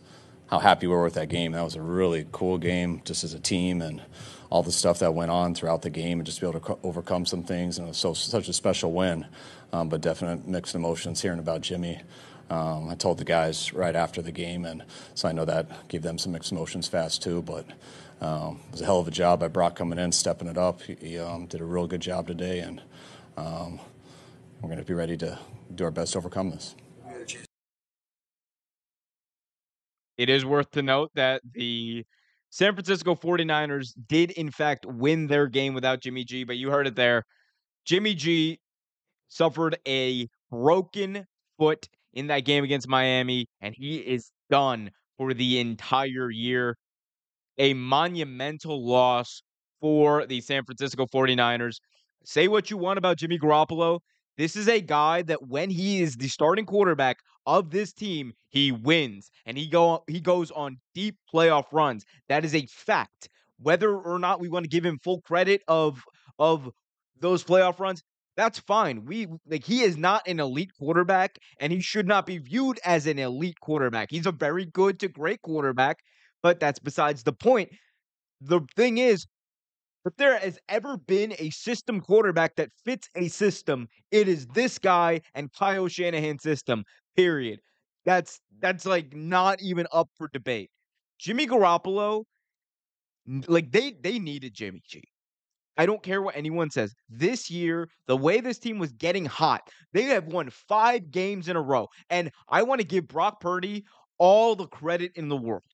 how 0.48 0.60
happy 0.60 0.86
we 0.86 0.94
were 0.94 1.02
with 1.02 1.14
that 1.14 1.28
game. 1.28 1.52
That 1.52 1.64
was 1.64 1.74
a 1.74 1.82
really 1.82 2.26
cool 2.32 2.56
game, 2.56 3.02
just 3.04 3.24
as 3.24 3.34
a 3.34 3.40
team, 3.40 3.82
and 3.82 4.00
all 4.48 4.62
the 4.62 4.72
stuff 4.72 5.00
that 5.00 5.12
went 5.12 5.32
on 5.32 5.54
throughout 5.54 5.82
the 5.82 5.90
game, 5.90 6.20
and 6.20 6.26
just 6.26 6.40
be 6.40 6.46
able 6.46 6.60
to 6.60 6.66
co- 6.66 6.78
overcome 6.84 7.26
some 7.26 7.42
things. 7.42 7.76
And 7.76 7.86
it 7.86 7.90
was 7.90 7.98
so 7.98 8.14
such 8.14 8.48
a 8.48 8.52
special 8.52 8.92
win, 8.92 9.26
um, 9.72 9.88
but 9.88 10.00
definite 10.00 10.46
mixed 10.46 10.74
emotions 10.74 11.20
hearing 11.20 11.40
about 11.40 11.60
Jimmy. 11.60 12.00
Um, 12.48 12.88
I 12.88 12.94
told 12.94 13.18
the 13.18 13.24
guys 13.24 13.72
right 13.72 13.96
after 13.96 14.22
the 14.22 14.30
game, 14.30 14.64
and 14.64 14.84
so 15.14 15.28
I 15.28 15.32
know 15.32 15.44
that 15.44 15.88
gave 15.88 16.02
them 16.02 16.16
some 16.16 16.30
mixed 16.30 16.52
emotions 16.52 16.86
fast 16.86 17.22
too. 17.22 17.42
But 17.42 17.66
um, 18.20 18.60
it 18.68 18.72
was 18.72 18.80
a 18.80 18.84
hell 18.84 19.00
of 19.00 19.08
a 19.08 19.10
job 19.10 19.40
by 19.40 19.48
Brock 19.48 19.76
coming 19.76 19.98
in, 19.98 20.12
stepping 20.12 20.48
it 20.48 20.56
up. 20.56 20.82
He, 20.82 20.96
he 21.00 21.18
um, 21.18 21.46
did 21.46 21.60
a 21.60 21.64
real 21.64 21.86
good 21.86 22.00
job 22.00 22.26
today, 22.26 22.60
and 22.60 22.82
um, 23.36 23.78
we're 24.60 24.68
going 24.68 24.78
to 24.78 24.84
be 24.84 24.94
ready 24.94 25.16
to 25.18 25.38
do 25.74 25.84
our 25.84 25.90
best 25.90 26.12
to 26.12 26.18
overcome 26.18 26.50
this. 26.50 26.74
It 30.16 30.30
is 30.30 30.46
worth 30.46 30.70
to 30.70 30.82
note 30.82 31.10
that 31.14 31.42
the 31.52 32.04
San 32.48 32.72
Francisco 32.72 33.14
49ers 33.14 33.92
did, 34.08 34.30
in 34.30 34.50
fact, 34.50 34.86
win 34.86 35.26
their 35.26 35.46
game 35.46 35.74
without 35.74 36.00
Jimmy 36.00 36.24
G, 36.24 36.44
but 36.44 36.56
you 36.56 36.70
heard 36.70 36.86
it 36.86 36.96
there. 36.96 37.22
Jimmy 37.84 38.14
G 38.14 38.58
suffered 39.28 39.76
a 39.86 40.28
broken 40.50 41.26
foot 41.58 41.86
in 42.14 42.28
that 42.28 42.40
game 42.40 42.64
against 42.64 42.88
Miami, 42.88 43.46
and 43.60 43.74
he 43.76 43.98
is 43.98 44.30
done 44.48 44.90
for 45.18 45.34
the 45.34 45.60
entire 45.60 46.30
year 46.30 46.76
a 47.58 47.74
monumental 47.74 48.84
loss 48.86 49.42
for 49.80 50.26
the 50.26 50.40
San 50.40 50.64
Francisco 50.64 51.06
49ers. 51.06 51.76
Say 52.24 52.48
what 52.48 52.70
you 52.70 52.76
want 52.76 52.98
about 52.98 53.18
Jimmy 53.18 53.38
Garoppolo. 53.38 54.00
This 54.36 54.56
is 54.56 54.68
a 54.68 54.80
guy 54.80 55.22
that 55.22 55.48
when 55.48 55.70
he 55.70 56.02
is 56.02 56.16
the 56.16 56.28
starting 56.28 56.66
quarterback 56.66 57.18
of 57.46 57.70
this 57.70 57.92
team, 57.92 58.32
he 58.48 58.72
wins 58.72 59.30
and 59.46 59.56
he 59.56 59.66
go 59.66 60.02
he 60.08 60.20
goes 60.20 60.50
on 60.50 60.78
deep 60.94 61.16
playoff 61.32 61.64
runs. 61.72 62.04
That 62.28 62.44
is 62.44 62.54
a 62.54 62.66
fact. 62.66 63.28
Whether 63.58 63.96
or 63.96 64.18
not 64.18 64.40
we 64.40 64.48
want 64.48 64.64
to 64.64 64.68
give 64.68 64.84
him 64.84 64.98
full 65.02 65.22
credit 65.22 65.62
of 65.68 66.02
of 66.38 66.70
those 67.18 67.44
playoff 67.44 67.80
runs, 67.80 68.02
that's 68.36 68.58
fine. 68.58 69.06
We 69.06 69.28
like 69.46 69.64
he 69.64 69.82
is 69.82 69.96
not 69.96 70.28
an 70.28 70.40
elite 70.40 70.72
quarterback 70.78 71.38
and 71.58 71.72
he 71.72 71.80
should 71.80 72.06
not 72.06 72.26
be 72.26 72.36
viewed 72.38 72.78
as 72.84 73.06
an 73.06 73.18
elite 73.18 73.60
quarterback. 73.60 74.10
He's 74.10 74.26
a 74.26 74.32
very 74.32 74.66
good 74.66 75.00
to 75.00 75.08
great 75.08 75.40
quarterback, 75.40 76.00
but 76.46 76.60
that's 76.60 76.78
besides 76.78 77.24
the 77.24 77.32
point. 77.32 77.70
The 78.40 78.60
thing 78.76 78.98
is, 78.98 79.26
if 80.04 80.14
there 80.16 80.38
has 80.38 80.60
ever 80.68 80.96
been 80.96 81.34
a 81.40 81.50
system 81.50 82.00
quarterback 82.00 82.54
that 82.54 82.70
fits 82.84 83.08
a 83.16 83.26
system, 83.26 83.88
it 84.12 84.28
is 84.28 84.46
this 84.54 84.78
guy 84.78 85.22
and 85.34 85.52
Kyle 85.52 85.88
Shanahan's 85.88 86.44
system. 86.44 86.84
Period. 87.16 87.58
That's 88.04 88.38
that's 88.60 88.86
like 88.86 89.12
not 89.12 89.60
even 89.60 89.88
up 89.92 90.08
for 90.16 90.28
debate. 90.32 90.70
Jimmy 91.18 91.48
Garoppolo, 91.48 92.22
like 93.48 93.72
they 93.72 93.96
they 94.00 94.20
needed 94.20 94.54
Jimmy 94.54 94.82
G. 94.88 95.02
I 95.76 95.84
don't 95.84 96.04
care 96.04 96.22
what 96.22 96.36
anyone 96.36 96.70
says. 96.70 96.94
This 97.08 97.50
year, 97.50 97.88
the 98.06 98.16
way 98.16 98.40
this 98.40 98.60
team 98.60 98.78
was 98.78 98.92
getting 98.92 99.24
hot, 99.24 99.62
they 99.92 100.04
have 100.04 100.26
won 100.26 100.50
five 100.50 101.10
games 101.10 101.48
in 101.48 101.56
a 101.56 101.60
row. 101.60 101.88
And 102.08 102.30
I 102.48 102.62
want 102.62 102.80
to 102.82 102.86
give 102.86 103.08
Brock 103.08 103.40
Purdy 103.40 103.84
all 104.18 104.54
the 104.54 104.68
credit 104.68 105.10
in 105.16 105.28
the 105.28 105.36
world. 105.36 105.64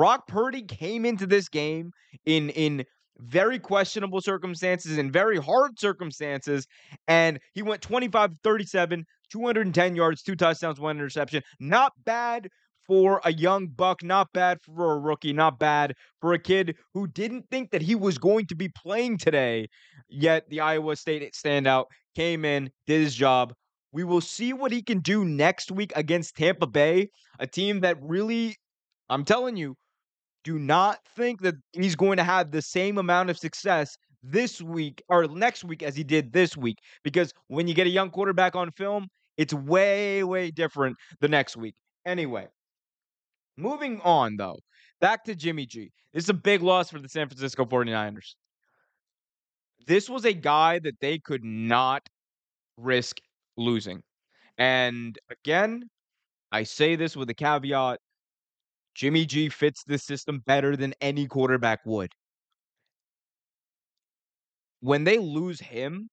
Brock 0.00 0.26
Purdy 0.26 0.62
came 0.62 1.04
into 1.04 1.26
this 1.26 1.50
game 1.50 1.92
in 2.24 2.48
in 2.48 2.86
very 3.18 3.58
questionable 3.58 4.22
circumstances 4.22 4.96
and 4.96 5.12
very 5.12 5.36
hard 5.36 5.78
circumstances. 5.78 6.66
And 7.06 7.38
he 7.52 7.60
went 7.60 7.82
25 7.82 8.30
37, 8.42 9.04
210 9.30 9.94
yards, 9.94 10.22
two 10.22 10.36
touchdowns, 10.36 10.80
one 10.80 10.96
interception. 10.96 11.42
Not 11.58 11.92
bad 12.06 12.48
for 12.86 13.20
a 13.26 13.32
young 13.34 13.66
buck, 13.66 14.02
not 14.02 14.32
bad 14.32 14.62
for 14.62 14.94
a 14.94 14.98
rookie, 14.98 15.34
not 15.34 15.58
bad 15.58 15.94
for 16.22 16.32
a 16.32 16.38
kid 16.38 16.76
who 16.94 17.06
didn't 17.06 17.44
think 17.50 17.70
that 17.70 17.82
he 17.82 17.94
was 17.94 18.16
going 18.16 18.46
to 18.46 18.54
be 18.54 18.70
playing 18.70 19.18
today. 19.18 19.68
Yet 20.08 20.48
the 20.48 20.60
Iowa 20.60 20.96
State 20.96 21.30
standout 21.34 21.84
came 22.16 22.46
in, 22.46 22.70
did 22.86 23.02
his 23.02 23.14
job. 23.14 23.52
We 23.92 24.04
will 24.04 24.22
see 24.22 24.54
what 24.54 24.72
he 24.72 24.80
can 24.80 25.00
do 25.00 25.26
next 25.26 25.70
week 25.70 25.92
against 25.94 26.36
Tampa 26.36 26.66
Bay, 26.66 27.10
a 27.38 27.46
team 27.46 27.80
that 27.80 27.98
really, 28.00 28.56
I'm 29.10 29.26
telling 29.26 29.58
you, 29.58 29.76
do 30.44 30.58
not 30.58 31.00
think 31.16 31.42
that 31.42 31.54
he's 31.72 31.96
going 31.96 32.16
to 32.16 32.24
have 32.24 32.50
the 32.50 32.62
same 32.62 32.98
amount 32.98 33.30
of 33.30 33.38
success 33.38 33.96
this 34.22 34.60
week 34.60 35.02
or 35.08 35.26
next 35.28 35.64
week 35.64 35.82
as 35.82 35.96
he 35.96 36.04
did 36.04 36.32
this 36.32 36.56
week. 36.56 36.78
Because 37.04 37.32
when 37.48 37.68
you 37.68 37.74
get 37.74 37.86
a 37.86 37.90
young 37.90 38.10
quarterback 38.10 38.56
on 38.56 38.70
film, 38.70 39.08
it's 39.36 39.54
way, 39.54 40.22
way 40.24 40.50
different 40.50 40.96
the 41.20 41.28
next 41.28 41.56
week. 41.56 41.74
Anyway, 42.06 42.48
Moving 43.60 44.00
on, 44.00 44.36
though, 44.36 44.58
back 45.00 45.24
to 45.24 45.34
Jimmy 45.34 45.66
G. 45.66 45.92
This 46.14 46.24
is 46.24 46.30
a 46.30 46.34
big 46.34 46.62
loss 46.62 46.90
for 46.90 46.98
the 46.98 47.08
San 47.10 47.28
Francisco 47.28 47.66
49ers. 47.66 48.34
This 49.86 50.08
was 50.08 50.24
a 50.24 50.32
guy 50.32 50.78
that 50.78 50.98
they 51.00 51.18
could 51.18 51.44
not 51.44 52.08
risk 52.78 53.18
losing. 53.58 54.02
And 54.56 55.18
again, 55.30 55.90
I 56.52 56.62
say 56.62 56.96
this 56.96 57.16
with 57.16 57.28
a 57.28 57.34
caveat 57.34 58.00
Jimmy 58.94 59.24
G 59.24 59.48
fits 59.48 59.84
this 59.84 60.04
system 60.04 60.42
better 60.46 60.76
than 60.76 60.94
any 61.00 61.26
quarterback 61.26 61.80
would. 61.84 62.12
When 64.80 65.04
they 65.04 65.18
lose 65.18 65.60
him 65.60 66.08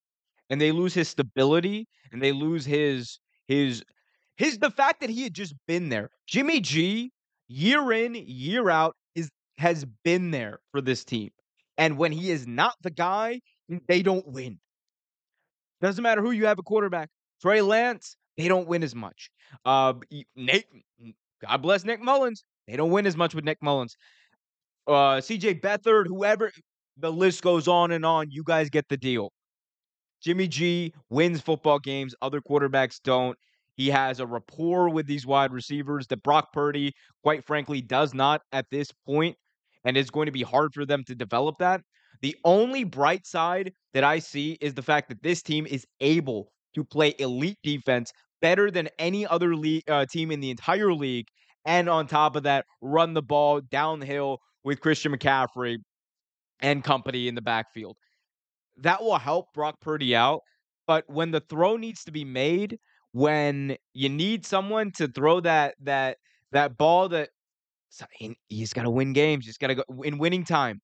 and 0.49 0.59
they 0.59 0.71
lose 0.71 0.93
his 0.93 1.07
stability 1.07 1.87
and 2.11 2.21
they 2.21 2.31
lose 2.31 2.65
his 2.65 3.19
his 3.47 3.83
his 4.35 4.59
the 4.59 4.71
fact 4.71 5.01
that 5.01 5.09
he 5.09 5.23
had 5.23 5.33
just 5.33 5.55
been 5.67 5.89
there. 5.89 6.09
Jimmy 6.27 6.59
G 6.59 7.11
year 7.47 7.91
in, 7.91 8.15
year 8.15 8.69
out, 8.69 8.95
is 9.15 9.29
has 9.57 9.85
been 10.03 10.31
there 10.31 10.59
for 10.71 10.81
this 10.81 11.03
team. 11.03 11.31
And 11.77 11.97
when 11.97 12.11
he 12.11 12.31
is 12.31 12.47
not 12.47 12.75
the 12.81 12.89
guy, 12.89 13.41
they 13.87 14.01
don't 14.01 14.27
win. 14.27 14.59
Doesn't 15.81 16.01
matter 16.01 16.21
who 16.21 16.31
you 16.31 16.45
have 16.47 16.59
a 16.59 16.63
quarterback. 16.63 17.09
Trey 17.41 17.61
Lance, 17.61 18.15
they 18.35 18.47
don't 18.47 18.67
win 18.67 18.83
as 18.83 18.95
much. 18.95 19.29
Uh, 19.63 19.93
Nate, 20.35 20.65
God 21.45 21.57
bless 21.61 21.83
Nick 21.83 22.01
Mullens. 22.01 22.43
They 22.67 22.75
don't 22.75 22.91
win 22.91 23.05
as 23.05 23.17
much 23.17 23.33
with 23.33 23.45
Nick 23.45 23.61
Mullens. 23.61 23.95
Uh, 24.87 25.19
CJ 25.21 25.61
Beathard, 25.61 26.07
whoever, 26.07 26.51
the 26.97 27.11
list 27.11 27.41
goes 27.41 27.67
on 27.67 27.91
and 27.91 28.05
on. 28.05 28.29
You 28.29 28.43
guys 28.43 28.69
get 28.69 28.87
the 28.89 28.97
deal. 28.97 29.31
Jimmy 30.21 30.47
G 30.47 30.93
wins 31.09 31.41
football 31.41 31.79
games. 31.79 32.15
Other 32.21 32.41
quarterbacks 32.41 32.99
don't. 33.03 33.37
He 33.75 33.89
has 33.89 34.19
a 34.19 34.25
rapport 34.25 34.89
with 34.89 35.05
these 35.05 35.25
wide 35.25 35.53
receivers 35.53 36.07
that 36.07 36.23
Brock 36.23 36.51
Purdy, 36.51 36.93
quite 37.21 37.45
frankly, 37.45 37.81
does 37.81 38.13
not 38.13 38.41
at 38.51 38.65
this 38.71 38.91
point, 39.05 39.37
and 39.85 39.95
it's 39.95 40.09
going 40.09 40.25
to 40.25 40.31
be 40.31 40.41
hard 40.41 40.73
for 40.73 40.85
them 40.85 41.03
to 41.05 41.13
develop 41.13 41.57
that. 41.59 41.81
The 42.21 42.35
only 42.43 42.83
bright 42.83 43.27
side 43.27 43.71
that 43.93 44.03
I 44.03 44.17
see 44.17 44.57
is 44.59 44.73
the 44.73 44.81
fact 44.81 45.09
that 45.09 45.21
this 45.21 45.43
team 45.43 45.67
is 45.67 45.85
able 46.01 46.51
to 46.73 46.83
play 46.83 47.13
elite 47.19 47.59
defense 47.61 48.11
better 48.41 48.71
than 48.71 48.89
any 48.97 49.27
other 49.27 49.55
league, 49.55 49.83
uh, 49.87 50.05
team 50.07 50.31
in 50.31 50.39
the 50.39 50.49
entire 50.49 50.93
league. 50.93 51.27
And 51.67 51.87
on 51.89 52.07
top 52.07 52.35
of 52.35 52.43
that, 52.43 52.65
run 52.81 53.13
the 53.13 53.21
ball 53.21 53.61
downhill 53.61 54.39
with 54.63 54.79
Christian 54.79 55.11
McCaffrey 55.11 55.77
and 56.61 56.83
company 56.83 57.27
in 57.27 57.35
the 57.35 57.41
backfield. 57.41 57.97
That 58.77 59.03
will 59.03 59.19
help 59.19 59.53
Brock 59.53 59.79
Purdy 59.81 60.15
out. 60.15 60.41
But 60.87 61.03
when 61.07 61.31
the 61.31 61.41
throw 61.41 61.77
needs 61.77 62.03
to 62.05 62.11
be 62.11 62.25
made, 62.25 62.79
when 63.11 63.77
you 63.93 64.09
need 64.09 64.45
someone 64.45 64.91
to 64.93 65.07
throw 65.07 65.39
that 65.41 65.75
that 65.81 66.17
that 66.51 66.77
ball 66.77 67.09
that 67.09 67.29
he's 68.47 68.73
got 68.73 68.83
to 68.83 68.89
win 68.89 69.13
games. 69.13 69.45
He's 69.45 69.57
got 69.57 69.67
to 69.67 69.75
go 69.75 69.83
in 70.03 70.17
winning 70.17 70.43
time. 70.43 70.81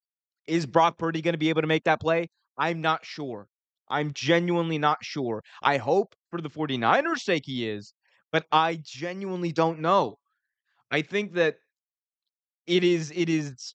Is 0.47 0.65
Brock 0.65 0.97
Purdy 0.97 1.21
going 1.21 1.33
to 1.33 1.37
be 1.37 1.49
able 1.49 1.61
to 1.61 1.67
make 1.67 1.85
that 1.85 2.01
play? 2.01 2.29
I'm 2.57 2.81
not 2.81 3.05
sure. 3.05 3.47
I'm 3.89 4.11
genuinely 4.13 4.77
not 4.77 4.99
sure. 5.01 5.43
I 5.61 5.77
hope 5.77 6.15
for 6.29 6.41
the 6.41 6.49
49ers' 6.49 7.19
sake 7.19 7.43
he 7.45 7.69
is, 7.69 7.93
but 8.31 8.45
I 8.51 8.79
genuinely 8.83 9.51
don't 9.51 9.79
know. 9.79 10.17
I 10.93 11.01
think 11.01 11.33
that 11.33 11.55
it 12.67 12.83
is 12.83 13.11
it 13.15 13.27
is 13.27 13.73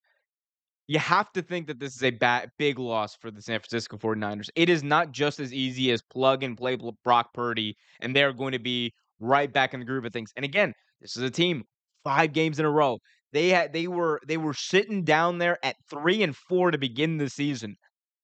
you 0.87 1.01
have 1.01 1.33
to 1.33 1.43
think 1.43 1.67
that 1.67 1.81
this 1.81 1.97
is 1.97 2.03
a 2.05 2.11
bad, 2.13 2.51
big 2.59 2.79
loss 2.79 3.17
for 3.17 3.31
the 3.33 3.43
San 3.43 3.59
Francisco 3.59 3.99
49ers. 3.99 4.49
It 4.55 4.71
is 4.71 4.85
not 4.85 5.11
just 5.11 5.41
as 5.41 5.53
easy 5.53 5.91
as 5.91 6.01
plug 6.01 6.45
and 6.45 6.57
play 6.57 6.79
Brock 7.05 7.35
Purdy, 7.35 7.77
and 8.01 8.15
they're 8.15 8.33
going 8.33 8.53
to 8.53 8.61
be 8.61 8.95
right 9.21 9.53
back 9.53 9.75
in 9.75 9.81
the 9.81 9.87
groove 9.87 10.05
of 10.05 10.13
things. 10.13 10.31
And 10.37 10.45
again, 10.45 10.73
this 11.01 11.17
is 11.17 11.23
a 11.25 11.31
team 11.31 11.65
five 12.05 12.33
games 12.33 12.61
in 12.61 12.65
a 12.65 12.71
row. 12.71 12.99
They 13.33 13.49
had 13.49 13.73
they 13.73 13.89
were 13.89 14.21
they 14.29 14.37
were 14.37 14.55
sitting 14.55 15.03
down 15.03 15.39
there 15.39 15.59
at 15.65 15.75
three 15.91 16.23
and 16.23 16.37
four 16.37 16.71
to 16.71 16.79
begin 16.79 17.19
the 17.19 17.29
season. 17.29 17.77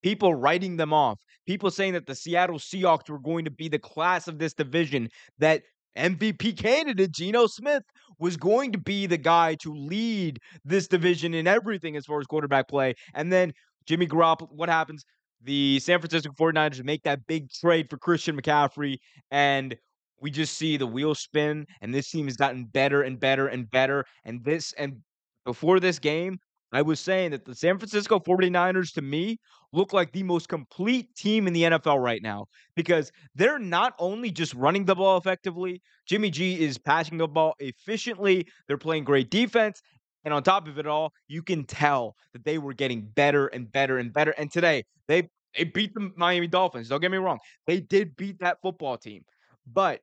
People 0.03 0.33
writing 0.33 0.77
them 0.77 0.93
off. 0.93 1.19
People 1.45 1.69
saying 1.69 1.93
that 1.93 2.07
the 2.07 2.15
Seattle 2.15 2.59
Seahawks 2.59 3.09
were 3.09 3.19
going 3.19 3.43
to 3.43 3.51
be 3.51 3.67
the 3.67 3.77
class 3.77 4.29
of 4.29 4.39
this 4.39 4.53
division. 4.53 5.09
That 5.37 5.63
MVP 5.97 6.57
candidate 6.57 7.11
Geno 7.11 7.47
Smith 7.47 7.83
was 8.19 8.37
going 8.37 8.71
to 8.71 8.77
be 8.77 9.05
the 9.07 9.17
guy 9.17 9.55
to 9.55 9.73
lead 9.73 10.39
this 10.63 10.87
division 10.87 11.33
in 11.33 11.47
everything 11.47 11.95
as 11.95 12.05
far 12.05 12.19
as 12.19 12.27
quarterback 12.27 12.67
play. 12.67 12.93
And 13.13 13.31
then 13.31 13.53
Jimmy 13.85 14.07
Garoppolo, 14.07 14.47
what 14.51 14.69
happens? 14.69 15.03
The 15.41 15.79
San 15.79 15.99
Francisco 15.99 16.31
49ers 16.39 16.83
make 16.83 17.03
that 17.03 17.27
big 17.27 17.51
trade 17.51 17.89
for 17.89 17.97
Christian 17.97 18.39
McCaffrey, 18.39 18.97
and 19.29 19.75
we 20.19 20.31
just 20.31 20.57
see 20.57 20.77
the 20.77 20.87
wheel 20.87 21.13
spin, 21.13 21.65
and 21.81 21.93
this 21.93 22.09
team 22.09 22.25
has 22.25 22.35
gotten 22.35 22.65
better 22.65 23.01
and 23.01 23.19
better 23.19 23.47
and 23.47 23.69
better. 23.69 24.05
And 24.23 24.43
this, 24.43 24.73
and 24.77 25.01
before 25.45 25.79
this 25.79 25.99
game, 25.99 26.39
I 26.75 26.81
was 26.81 26.99
saying 26.99 27.31
that 27.31 27.45
the 27.45 27.55
San 27.55 27.77
Francisco 27.77 28.19
49ers 28.19 28.93
to 28.95 29.01
me 29.01 29.39
look 29.71 29.93
like 29.93 30.11
the 30.11 30.23
most 30.23 30.49
complete 30.49 31.15
team 31.15 31.47
in 31.47 31.53
the 31.53 31.63
NFL 31.63 32.03
right 32.03 32.21
now 32.21 32.47
because 32.75 33.13
they're 33.33 33.59
not 33.59 33.93
only 33.97 34.29
just 34.29 34.53
running 34.53 34.83
the 34.83 34.93
ball 34.93 35.17
effectively, 35.17 35.81
Jimmy 36.05 36.29
G 36.29 36.61
is 36.61 36.77
passing 36.77 37.17
the 37.17 37.29
ball 37.29 37.55
efficiently, 37.59 38.45
they're 38.67 38.77
playing 38.77 39.05
great 39.05 39.31
defense. 39.31 39.81
And 40.25 40.33
on 40.33 40.43
top 40.43 40.67
of 40.67 40.77
it 40.77 40.85
all, 40.85 41.13
you 41.29 41.41
can 41.43 41.63
tell 41.63 42.17
that 42.33 42.43
they 42.43 42.57
were 42.57 42.73
getting 42.73 43.03
better 43.03 43.47
and 43.47 43.71
better 43.71 43.97
and 43.97 44.11
better. 44.11 44.31
And 44.31 44.51
today, 44.51 44.83
they 45.07 45.29
they 45.55 45.63
beat 45.63 45.93
the 45.93 46.11
Miami 46.17 46.47
Dolphins. 46.47 46.89
Don't 46.89 46.99
get 46.99 47.11
me 47.11 47.19
wrong. 47.19 47.39
They 47.67 47.79
did 47.79 48.17
beat 48.17 48.39
that 48.39 48.57
football 48.61 48.97
team. 48.97 49.23
But 49.71 50.01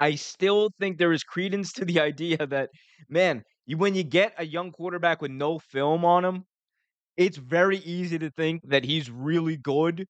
I 0.00 0.16
still 0.16 0.70
think 0.80 0.98
there 0.98 1.12
is 1.12 1.22
credence 1.22 1.72
to 1.74 1.84
the 1.84 2.00
idea 2.10 2.44
that, 2.46 2.70
man, 3.08 3.44
you 3.66 3.76
when 3.76 3.94
you 3.94 4.04
get 4.04 4.34
a 4.38 4.46
young 4.46 4.72
quarterback 4.72 5.20
with 5.20 5.30
no 5.30 5.58
film 5.58 6.04
on 6.04 6.24
him, 6.24 6.44
it's 7.16 7.36
very 7.36 7.78
easy 7.78 8.18
to 8.18 8.30
think 8.30 8.62
that 8.68 8.84
he's 8.84 9.10
really 9.10 9.56
good 9.56 10.06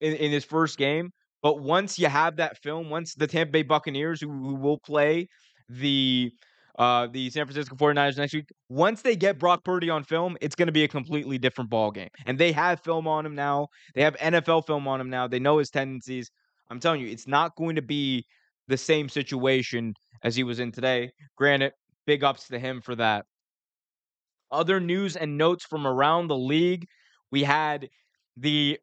in, 0.00 0.14
in 0.14 0.32
his 0.32 0.44
first 0.44 0.78
game. 0.78 1.10
But 1.42 1.60
once 1.60 1.98
you 1.98 2.08
have 2.08 2.36
that 2.36 2.58
film, 2.58 2.90
once 2.90 3.14
the 3.14 3.26
Tampa 3.26 3.52
Bay 3.52 3.62
Buccaneers, 3.62 4.20
who, 4.20 4.28
who 4.28 4.54
will 4.56 4.78
play 4.78 5.28
the 5.68 6.32
uh, 6.78 7.08
the 7.10 7.28
San 7.30 7.44
Francisco 7.44 7.74
49ers 7.74 8.18
next 8.18 8.32
week, 8.34 8.48
once 8.68 9.02
they 9.02 9.16
get 9.16 9.36
Brock 9.36 9.64
Purdy 9.64 9.90
on 9.90 10.04
film, 10.04 10.36
it's 10.40 10.54
going 10.54 10.68
to 10.68 10.72
be 10.72 10.84
a 10.84 10.88
completely 10.88 11.36
different 11.36 11.70
ball 11.70 11.90
game. 11.90 12.08
And 12.24 12.38
they 12.38 12.52
have 12.52 12.80
film 12.80 13.08
on 13.08 13.26
him 13.26 13.34
now. 13.34 13.66
They 13.96 14.02
have 14.02 14.16
NFL 14.16 14.64
film 14.64 14.86
on 14.86 15.00
him 15.00 15.10
now. 15.10 15.26
They 15.26 15.40
know 15.40 15.58
his 15.58 15.70
tendencies. 15.70 16.30
I'm 16.70 16.78
telling 16.78 17.00
you, 17.00 17.08
it's 17.08 17.26
not 17.26 17.56
going 17.56 17.74
to 17.76 17.82
be 17.82 18.24
the 18.68 18.76
same 18.76 19.08
situation 19.08 19.94
as 20.22 20.36
he 20.36 20.44
was 20.44 20.60
in 20.60 20.70
today. 20.70 21.10
Granted, 21.36 21.72
Big 22.08 22.24
ups 22.24 22.48
to 22.48 22.58
him 22.58 22.80
for 22.80 22.96
that. 22.96 23.26
Other 24.50 24.80
news 24.80 25.14
and 25.14 25.36
notes 25.36 25.66
from 25.66 25.86
around 25.86 26.28
the 26.28 26.38
league. 26.38 26.86
We 27.30 27.42
had 27.42 27.90
the 28.34 28.78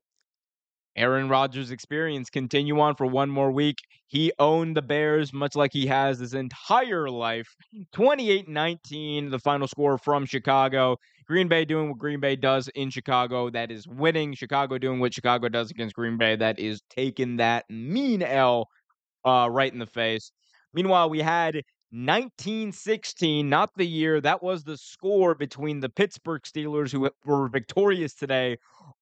Aaron 0.96 1.28
Rodgers 1.28 1.72
experience 1.72 2.30
continue 2.30 2.80
on 2.80 2.94
for 2.94 3.08
one 3.08 3.32
more 3.32 3.50
week. 3.50 3.80
He 4.06 4.32
owned 4.38 4.78
the 4.78 4.84
Bears 4.84 5.34
much 5.34 5.56
like 5.56 5.74
he 5.74 5.88
has 5.88 6.20
his 6.20 6.36
entire 6.36 7.10
life. 7.10 7.48
28 7.94 8.48
19, 8.48 9.32
the 9.32 9.40
final 9.40 9.68
score 9.68 9.98
from 9.98 10.28
Chicago. 10.28 10.96
Green 11.26 11.48
Bay 11.48 11.66
doing 11.66 11.90
what 11.90 11.98
Green 11.98 12.20
Bay 12.20 12.36
does 12.36 12.68
in 12.76 12.92
Chicago, 12.92 13.50
that 13.50 13.72
is 13.72 13.88
winning. 13.88 14.36
Chicago 14.36 14.78
doing 14.78 15.00
what 15.00 15.16
Chicago 15.16 15.50
does 15.50 15.72
against 15.72 15.96
Green 15.96 16.20
Bay, 16.20 16.36
that 16.36 16.60
is 16.60 16.84
taking 16.92 17.38
that 17.38 17.66
mean 17.72 18.22
L 18.22 18.68
uh, 19.26 19.50
right 19.52 19.74
in 19.74 19.80
the 19.80 19.88
face. 19.88 20.32
Meanwhile, 20.76 21.10
we 21.10 21.22
had 21.22 21.64
1916, 21.96 23.48
not 23.48 23.72
the 23.78 23.86
year. 23.86 24.20
That 24.20 24.44
was 24.44 24.66
the 24.66 24.78
score 24.78 25.34
between 25.34 25.80
the 25.80 25.88
Pittsburgh 25.88 26.42
Steelers, 26.42 26.92
who 26.92 27.10
were 27.24 27.48
victorious 27.48 28.14
today, 28.14 28.58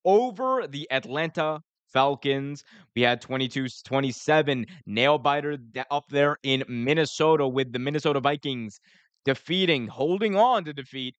over 0.06 0.68
the 0.68 0.88
Atlanta 0.92 1.62
Falcons. 1.92 2.64
We 2.96 3.02
had 3.02 3.20
22 3.20 3.68
27 3.84 4.68
nail 4.86 5.18
biter 5.18 5.58
up 5.90 6.04
there 6.10 6.38
in 6.44 6.64
Minnesota 6.68 7.48
with 7.48 7.74
the 7.74 7.80
Minnesota 7.80 8.20
Vikings 8.20 8.80
defeating, 9.26 9.88
holding 9.88 10.36
on 10.36 10.64
to 10.66 10.74
defeat 10.74 11.16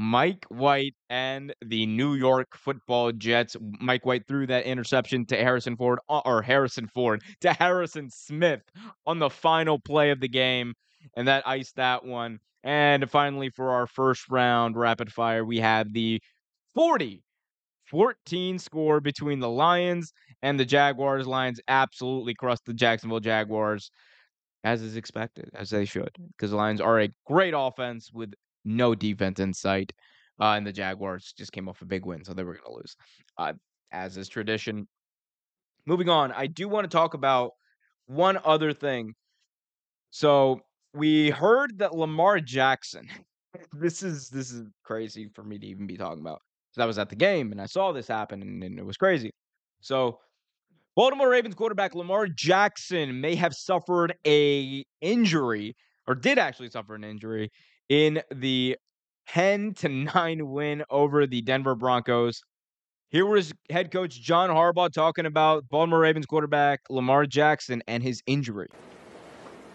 Mike 0.00 0.46
White 0.48 0.94
and 1.10 1.54
the 1.60 1.84
New 1.84 2.14
York 2.14 2.56
Football 2.56 3.12
Jets. 3.12 3.54
Mike 3.60 4.06
White 4.06 4.26
threw 4.26 4.46
that 4.46 4.64
interception 4.64 5.26
to 5.26 5.36
Harrison 5.36 5.76
Ford 5.76 5.98
uh, 6.08 6.22
or 6.24 6.40
Harrison 6.40 6.86
Ford 6.86 7.22
to 7.42 7.52
Harrison 7.52 8.08
Smith 8.08 8.62
on 9.04 9.18
the 9.18 9.28
final 9.28 9.78
play 9.78 10.10
of 10.10 10.20
the 10.20 10.28
game, 10.28 10.72
and 11.18 11.28
that 11.28 11.46
iced 11.46 11.76
that 11.76 12.02
one. 12.02 12.38
And 12.64 13.10
finally, 13.10 13.50
for 13.50 13.72
our 13.72 13.86
first 13.86 14.30
round 14.30 14.74
rapid 14.74 15.12
fire, 15.12 15.44
we 15.44 15.58
have 15.58 15.92
the 15.92 16.22
40 16.74 17.22
14 17.84 18.58
score 18.58 19.00
between 19.00 19.40
the 19.40 19.50
Lions 19.50 20.14
and 20.40 20.58
the 20.58 20.64
Jaguars. 20.64 21.26
Lions 21.26 21.60
absolutely 21.68 22.32
crushed 22.32 22.64
the 22.64 22.72
Jacksonville 22.72 23.20
Jaguars, 23.20 23.90
as 24.64 24.80
is 24.80 24.96
expected, 24.96 25.50
as 25.52 25.68
they 25.68 25.84
should, 25.84 26.10
because 26.36 26.52
the 26.52 26.56
Lions 26.56 26.80
are 26.80 27.00
a 27.00 27.10
great 27.26 27.52
offense 27.54 28.10
with 28.14 28.32
no 28.64 28.94
defense 28.94 29.40
in 29.40 29.52
sight. 29.52 29.92
Uh, 30.40 30.54
and 30.56 30.66
the 30.66 30.72
Jaguars 30.72 31.34
just 31.36 31.52
came 31.52 31.68
off 31.68 31.82
a 31.82 31.86
big 31.86 32.06
win, 32.06 32.24
so 32.24 32.32
they 32.32 32.42
were 32.42 32.54
going 32.54 32.64
to 32.64 32.76
lose, 32.76 32.96
uh, 33.36 33.52
as 33.92 34.16
is 34.16 34.28
tradition. 34.28 34.88
Moving 35.84 36.08
on, 36.08 36.32
I 36.32 36.46
do 36.46 36.66
want 36.66 36.90
to 36.90 36.96
talk 36.96 37.12
about 37.12 37.52
one 38.06 38.38
other 38.44 38.72
thing. 38.72 39.14
So 40.10 40.60
we 40.94 41.30
heard 41.30 41.78
that 41.78 41.94
Lamar 41.94 42.40
Jackson. 42.40 43.08
this 43.72 44.02
is 44.02 44.28
this 44.30 44.50
is 44.50 44.66
crazy 44.82 45.28
for 45.34 45.42
me 45.42 45.58
to 45.58 45.66
even 45.66 45.86
be 45.86 45.96
talking 45.96 46.20
about. 46.20 46.40
I 46.78 46.86
was 46.86 46.98
at 46.98 47.08
the 47.08 47.16
game 47.16 47.50
and 47.52 47.60
I 47.60 47.66
saw 47.66 47.92
this 47.92 48.08
happen, 48.08 48.40
and, 48.40 48.62
and 48.62 48.78
it 48.78 48.86
was 48.86 48.96
crazy. 48.96 49.32
So 49.80 50.20
Baltimore 50.96 51.28
Ravens 51.28 51.54
quarterback 51.54 51.94
Lamar 51.94 52.26
Jackson 52.28 53.20
may 53.20 53.34
have 53.34 53.54
suffered 53.54 54.14
a 54.26 54.84
injury, 55.00 55.76
or 56.06 56.14
did 56.14 56.38
actually 56.38 56.70
suffer 56.70 56.94
an 56.94 57.04
injury 57.04 57.50
in 57.90 58.22
the 58.32 58.78
10 59.28 59.74
to 59.74 59.88
9 60.14 60.48
win 60.48 60.84
over 60.88 61.26
the 61.26 61.42
Denver 61.42 61.74
Broncos. 61.74 62.42
Here 63.10 63.26
was 63.26 63.52
head 63.68 63.90
coach 63.90 64.20
John 64.22 64.50
Harbaugh 64.50 64.90
talking 64.90 65.26
about 65.26 65.68
Baltimore 65.68 65.98
Ravens 65.98 66.26
quarterback 66.26 66.80
Lamar 66.88 67.26
Jackson 67.26 67.82
and 67.88 68.02
his 68.02 68.22
injury. 68.26 68.68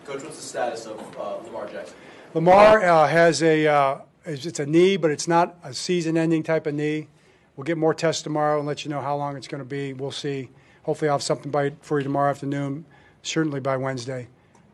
Coach, 0.05 0.23
what's 0.23 0.37
the 0.37 0.41
status 0.41 0.85
of 0.85 0.99
uh, 1.19 1.37
Lamar 1.45 1.67
Jackson? 1.67 1.97
Lamar 2.33 2.81
uh, 2.81 3.07
has 3.07 3.43
a 3.43 3.67
uh, 3.67 3.97
it's 4.23 4.59
a 4.59 4.65
knee, 4.65 4.95
but 4.95 5.11
it's 5.11 5.27
not 5.27 5.57
a 5.63 5.73
season-ending 5.73 6.43
type 6.43 6.65
of 6.65 6.73
knee. 6.73 7.09
We'll 7.55 7.65
get 7.65 7.77
more 7.77 7.93
tests 7.93 8.21
tomorrow 8.21 8.57
and 8.57 8.67
let 8.67 8.85
you 8.85 8.91
know 8.91 9.01
how 9.01 9.15
long 9.17 9.35
it's 9.35 9.47
going 9.47 9.59
to 9.61 9.67
be. 9.67 9.93
We'll 9.93 10.11
see. 10.11 10.49
Hopefully, 10.83 11.09
I'll 11.09 11.15
have 11.15 11.23
something 11.23 11.51
by 11.51 11.73
for 11.81 11.99
you 11.99 12.03
tomorrow 12.03 12.29
afternoon. 12.29 12.85
Certainly 13.21 13.61
by 13.61 13.75
Wednesday, 13.75 14.27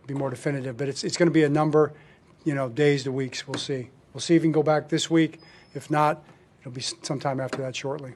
be 0.05 0.13
more 0.13 0.29
definitive. 0.29 0.77
But 0.77 0.88
it's 0.88 1.04
it's 1.04 1.17
going 1.17 1.27
to 1.27 1.34
be 1.34 1.43
a 1.43 1.49
number 1.49 1.93
you 2.43 2.56
know, 2.56 2.69
days 2.69 3.04
to 3.04 3.12
weeks. 3.12 3.47
We'll 3.47 3.60
see. 3.60 3.89
We'll 4.13 4.21
see 4.21 4.36
if 4.36 4.41
he 4.41 4.45
can 4.45 4.51
go 4.51 4.63
back 4.63 4.89
this 4.89 5.10
week. 5.10 5.39
If 5.73 5.89
not, 5.89 6.23
it'll 6.62 6.71
be 6.71 6.82
sometime 6.82 7.39
after 7.39 7.62
that 7.62 7.75
shortly. 7.75 8.13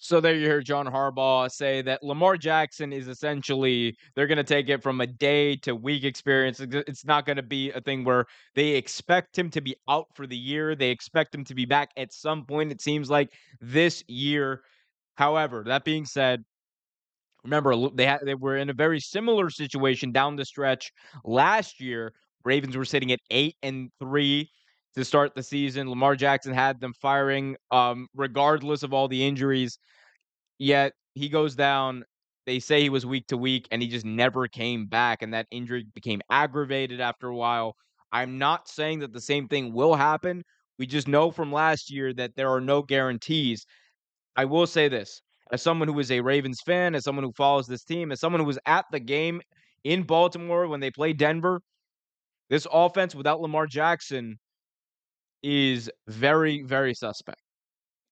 So 0.00 0.20
there 0.20 0.34
you 0.34 0.46
hear 0.46 0.62
John 0.62 0.86
Harbaugh 0.86 1.50
say 1.50 1.82
that 1.82 2.04
Lamar 2.04 2.36
Jackson 2.36 2.92
is 2.92 3.08
essentially 3.08 3.96
they're 4.14 4.28
going 4.28 4.38
to 4.38 4.44
take 4.44 4.68
it 4.68 4.80
from 4.80 5.00
a 5.00 5.08
day 5.08 5.56
to 5.56 5.74
week 5.74 6.04
experience. 6.04 6.60
It's 6.60 7.04
not 7.04 7.26
going 7.26 7.36
to 7.36 7.42
be 7.42 7.72
a 7.72 7.80
thing 7.80 8.04
where 8.04 8.26
they 8.54 8.70
expect 8.70 9.36
him 9.36 9.50
to 9.50 9.60
be 9.60 9.74
out 9.88 10.06
for 10.14 10.24
the 10.28 10.36
year. 10.36 10.76
They 10.76 10.90
expect 10.90 11.34
him 11.34 11.44
to 11.46 11.54
be 11.54 11.64
back 11.64 11.90
at 11.96 12.12
some 12.12 12.44
point. 12.44 12.70
It 12.70 12.80
seems 12.80 13.10
like 13.10 13.32
this 13.60 14.04
year. 14.06 14.62
However, 15.16 15.64
that 15.66 15.84
being 15.84 16.04
said, 16.04 16.44
remember 17.42 17.88
they 17.92 18.06
had, 18.06 18.20
they 18.24 18.36
were 18.36 18.56
in 18.56 18.70
a 18.70 18.74
very 18.74 19.00
similar 19.00 19.50
situation 19.50 20.12
down 20.12 20.36
the 20.36 20.44
stretch 20.44 20.92
last 21.24 21.80
year 21.80 22.12
Ravens 22.44 22.76
were 22.76 22.84
sitting 22.84 23.12
at 23.12 23.20
eight 23.30 23.56
and 23.62 23.90
three 23.98 24.50
to 24.94 25.04
start 25.04 25.34
the 25.34 25.42
season. 25.42 25.88
Lamar 25.88 26.16
Jackson 26.16 26.52
had 26.52 26.80
them 26.80 26.92
firing, 27.00 27.56
um, 27.70 28.08
regardless 28.14 28.82
of 28.82 28.92
all 28.92 29.08
the 29.08 29.24
injuries. 29.24 29.78
Yet 30.58 30.92
he 31.14 31.28
goes 31.28 31.54
down. 31.54 32.04
They 32.46 32.58
say 32.58 32.80
he 32.80 32.88
was 32.88 33.04
week 33.04 33.26
to 33.28 33.36
week, 33.36 33.68
and 33.70 33.82
he 33.82 33.88
just 33.88 34.06
never 34.06 34.48
came 34.48 34.86
back. 34.86 35.22
And 35.22 35.34
that 35.34 35.46
injury 35.50 35.86
became 35.94 36.20
aggravated 36.30 37.00
after 37.00 37.28
a 37.28 37.36
while. 37.36 37.74
I'm 38.12 38.38
not 38.38 38.68
saying 38.68 39.00
that 39.00 39.12
the 39.12 39.20
same 39.20 39.48
thing 39.48 39.74
will 39.74 39.94
happen. 39.94 40.42
We 40.78 40.86
just 40.86 41.08
know 41.08 41.30
from 41.30 41.52
last 41.52 41.90
year 41.90 42.12
that 42.14 42.36
there 42.36 42.48
are 42.50 42.60
no 42.60 42.82
guarantees. 42.82 43.66
I 44.36 44.46
will 44.46 44.66
say 44.66 44.88
this 44.88 45.20
as 45.52 45.62
someone 45.62 45.88
who 45.88 45.98
is 45.98 46.10
a 46.10 46.20
Ravens 46.20 46.60
fan, 46.64 46.94
as 46.94 47.04
someone 47.04 47.24
who 47.24 47.32
follows 47.32 47.66
this 47.66 47.84
team, 47.84 48.12
as 48.12 48.20
someone 48.20 48.40
who 48.40 48.46
was 48.46 48.58
at 48.66 48.86
the 48.92 49.00
game 49.00 49.40
in 49.84 50.02
Baltimore 50.02 50.68
when 50.68 50.80
they 50.80 50.90
played 50.90 51.18
Denver, 51.18 51.60
this 52.50 52.66
offense 52.72 53.14
without 53.14 53.40
Lamar 53.40 53.66
Jackson 53.66 54.38
is 55.42 55.90
very, 56.06 56.62
very 56.62 56.94
suspect. 56.94 57.40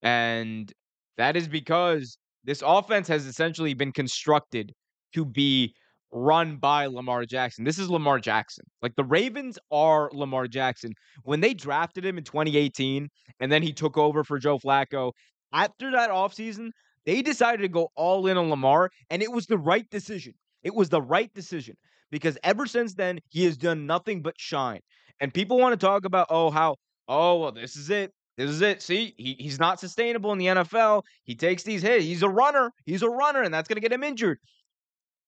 And 0.01 0.71
that 1.17 1.35
is 1.35 1.47
because 1.47 2.17
this 2.43 2.63
offense 2.65 3.07
has 3.07 3.25
essentially 3.25 3.73
been 3.73 3.91
constructed 3.91 4.71
to 5.13 5.25
be 5.25 5.73
run 6.11 6.57
by 6.57 6.85
Lamar 6.85 7.25
Jackson. 7.25 7.65
This 7.65 7.77
is 7.77 7.89
Lamar 7.89 8.19
Jackson. 8.19 8.63
Like 8.81 8.95
the 8.95 9.03
Ravens 9.03 9.59
are 9.71 10.09
Lamar 10.13 10.47
Jackson. 10.47 10.93
When 11.23 11.41
they 11.41 11.53
drafted 11.53 12.05
him 12.05 12.17
in 12.17 12.23
2018 12.23 13.09
and 13.39 13.51
then 13.51 13.63
he 13.63 13.73
took 13.73 13.97
over 13.97 14.23
for 14.23 14.39
Joe 14.39 14.57
Flacco, 14.57 15.11
after 15.51 15.91
that 15.91 16.09
offseason, 16.09 16.69
they 17.05 17.21
decided 17.21 17.61
to 17.61 17.69
go 17.69 17.89
all 17.95 18.27
in 18.27 18.37
on 18.37 18.49
Lamar, 18.49 18.89
and 19.09 19.21
it 19.21 19.31
was 19.31 19.45
the 19.45 19.57
right 19.57 19.89
decision. 19.89 20.33
It 20.63 20.75
was 20.75 20.89
the 20.89 21.01
right 21.01 21.33
decision 21.33 21.75
because 22.11 22.37
ever 22.43 22.65
since 22.65 22.93
then, 22.93 23.19
he 23.29 23.45
has 23.45 23.57
done 23.57 23.85
nothing 23.85 24.21
but 24.21 24.35
shine. 24.37 24.79
And 25.19 25.33
people 25.33 25.57
want 25.57 25.79
to 25.79 25.85
talk 25.85 26.05
about, 26.05 26.27
oh, 26.29 26.49
how, 26.49 26.75
oh, 27.07 27.37
well, 27.37 27.51
this 27.51 27.75
is 27.75 27.89
it. 27.89 28.11
This 28.37 28.51
is 28.51 28.61
it. 28.61 28.81
See, 28.81 29.15
he, 29.17 29.35
he's 29.39 29.59
not 29.59 29.79
sustainable 29.79 30.31
in 30.31 30.37
the 30.37 30.45
NFL. 30.45 31.01
He 31.23 31.35
takes 31.35 31.63
these 31.63 31.81
hits. 31.81 32.05
He's 32.05 32.21
a 32.21 32.29
runner. 32.29 32.71
He's 32.85 33.01
a 33.01 33.09
runner, 33.09 33.41
and 33.41 33.53
that's 33.53 33.67
going 33.67 33.77
to 33.77 33.81
get 33.81 33.91
him 33.91 34.03
injured. 34.03 34.37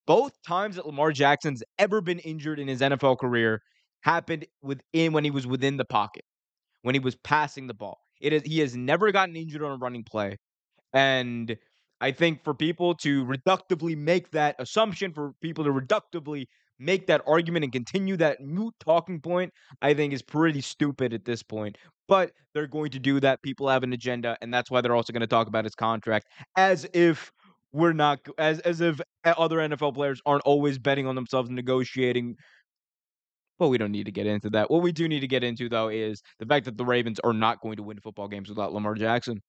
Both 0.06 0.34
times 0.46 0.76
that 0.76 0.86
Lamar 0.86 1.12
Jackson's 1.12 1.64
ever 1.80 2.02
been 2.02 2.20
injured 2.20 2.60
in 2.60 2.68
his 2.68 2.82
NFL 2.82 3.20
career 3.20 3.62
happened 4.02 4.46
within 4.62 5.14
when 5.14 5.24
he 5.24 5.32
was 5.32 5.48
within 5.48 5.78
the 5.78 5.86
pocket, 5.86 6.24
when 6.84 6.96
he 6.96 7.00
was 7.00 7.16
passing 7.16 7.68
the 7.68 7.74
ball. 7.74 8.00
It 8.22 8.34
is 8.34 8.44
he 8.44 8.60
has 8.60 8.76
never 8.76 9.12
gotten 9.12 9.36
injured 9.36 9.64
on 9.64 9.72
a 9.72 9.78
running 9.78 10.04
play. 10.04 10.38
And 10.94 11.56
I 12.02 12.12
think 12.12 12.44
for 12.44 12.54
people 12.54 12.96
to 12.96 13.26
reductively 13.26 13.98
make 13.98 14.32
that 14.32 14.56
assumption, 14.60 15.14
for 15.14 15.34
people 15.42 15.64
to 15.66 15.72
reductively 15.72 16.48
make 16.80 17.08
that 17.08 17.22
argument 17.28 17.64
and 17.64 17.74
continue 17.74 18.18
that 18.18 18.42
moot 18.42 18.74
talking 18.80 19.20
point, 19.20 19.54
I 19.82 19.94
think 19.94 20.14
is 20.14 20.22
pretty 20.22 20.62
stupid 20.62 21.14
at 21.14 21.26
this 21.26 21.44
point. 21.44 21.78
But 22.08 22.32
they're 22.54 22.68
going 22.68 22.92
to 22.92 23.00
do 23.00 23.20
that. 23.20 23.42
People 23.44 23.70
have 23.70 23.84
an 23.84 23.94
agenda, 23.94 24.38
and 24.42 24.54
that's 24.54 24.72
why 24.72 24.82
they're 24.82 24.96
also 24.96 25.14
going 25.14 25.22
to 25.22 25.28
talk 25.28 25.48
about 25.48 25.66
his 25.66 25.76
contract 25.76 26.28
as 26.56 26.88
if 26.94 27.32
we're 27.72 27.94
not 27.94 28.20
as 28.38 28.60
as 28.62 28.82
if 28.82 29.00
eh, 29.26 29.34
other 29.38 29.58
NFL 29.58 29.94
players 29.94 30.22
aren't 30.26 30.44
always 30.44 30.80
betting 30.80 31.06
on 31.06 31.16
themselves 31.16 31.50
and 31.50 31.56
negotiating. 31.56 32.36
Well, 33.60 33.70
we 33.70 33.78
don't 33.78 33.92
need 33.92 34.06
to 34.06 34.12
get 34.12 34.26
into 34.26 34.50
that. 34.52 34.72
What 34.72 34.82
we 34.82 34.92
do 34.92 35.08
need 35.08 35.20
to 35.20 35.28
get 35.28 35.44
into 35.44 35.70
though 35.70 35.90
is 35.90 36.22
the 36.40 36.46
fact 36.46 36.66
that 36.66 36.78
the 36.78 36.86
Ravens 36.86 37.20
are 37.20 37.34
not 37.34 37.62
going 37.62 37.76
to 37.76 37.84
win 37.84 38.00
football 38.00 38.28
games 38.28 38.50
without 38.50 38.74
Lamar 38.74 38.96
Jackson. 38.96 39.42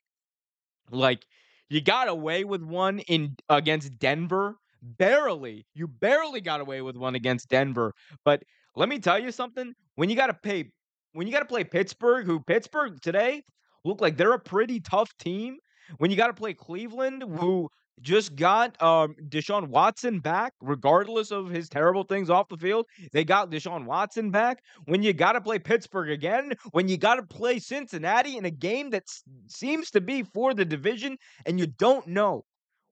Like 0.91 1.25
you 1.71 1.81
got 1.81 2.09
away 2.09 2.45
with 2.45 2.63
one 2.63 2.99
in 3.01 3.37
against 3.49 3.99
Denver 3.99 4.57
barely, 4.83 5.67
you 5.75 5.89
barely 5.89 6.41
got 6.41 6.61
away 6.61 6.83
with 6.83 6.97
one 6.97 7.15
against 7.15 7.49
Denver. 7.49 7.93
But 8.25 8.43
let 8.77 8.89
me 8.89 8.99
tell 8.99 9.19
you 9.19 9.33
something. 9.33 9.75
When 9.97 10.11
you 10.11 10.17
got 10.17 10.29
to 10.29 10.35
pay, 10.35 10.71
when 11.13 11.27
you 11.27 11.33
got 11.33 11.41
to 11.41 11.47
play 11.47 11.65
Pittsburgh, 11.65 12.27
who 12.27 12.41
Pittsburgh 12.41 13.01
today 13.01 13.43
look 13.85 14.01
like 14.01 14.17
they're 14.17 14.33
a 14.33 14.39
pretty 14.39 14.81
tough 14.81 15.17
team. 15.19 15.59
When 15.99 16.11
you 16.11 16.17
got 16.17 16.29
to 16.29 16.35
play 16.35 16.55
Cleveland, 16.55 17.23
who 17.23 17.69
just 18.01 18.35
got 18.35 18.81
um, 18.83 19.15
Deshaun 19.29 19.69
Watson 19.69 20.21
back, 20.21 20.55
regardless 20.61 21.31
of 21.31 21.51
his 21.51 21.69
terrible 21.69 22.05
things 22.05 22.31
off 22.31 22.49
the 22.49 22.57
field. 22.57 22.87
They 23.13 23.25
got 23.25 23.51
Deshaun 23.51 23.85
Watson 23.85 24.31
back. 24.31 24.63
When 24.87 25.03
you 25.03 25.13
got 25.13 25.33
to 25.33 25.41
play 25.41 25.59
Pittsburgh 25.59 26.11
again, 26.11 26.55
when 26.73 26.89
you 26.89 26.97
got 26.97 27.17
to 27.17 27.23
play 27.23 27.59
Cincinnati 27.59 28.37
in 28.37 28.45
a 28.45 28.51
game 28.51 28.91
that 28.91 29.03
s- 29.03 29.23
seems 29.49 29.91
to 29.91 30.01
be 30.01 30.23
for 30.23 30.55
the 30.55 30.65
division, 30.65 31.17
and 31.45 31.59
you 31.59 31.67
don't 31.67 32.07
know 32.07 32.45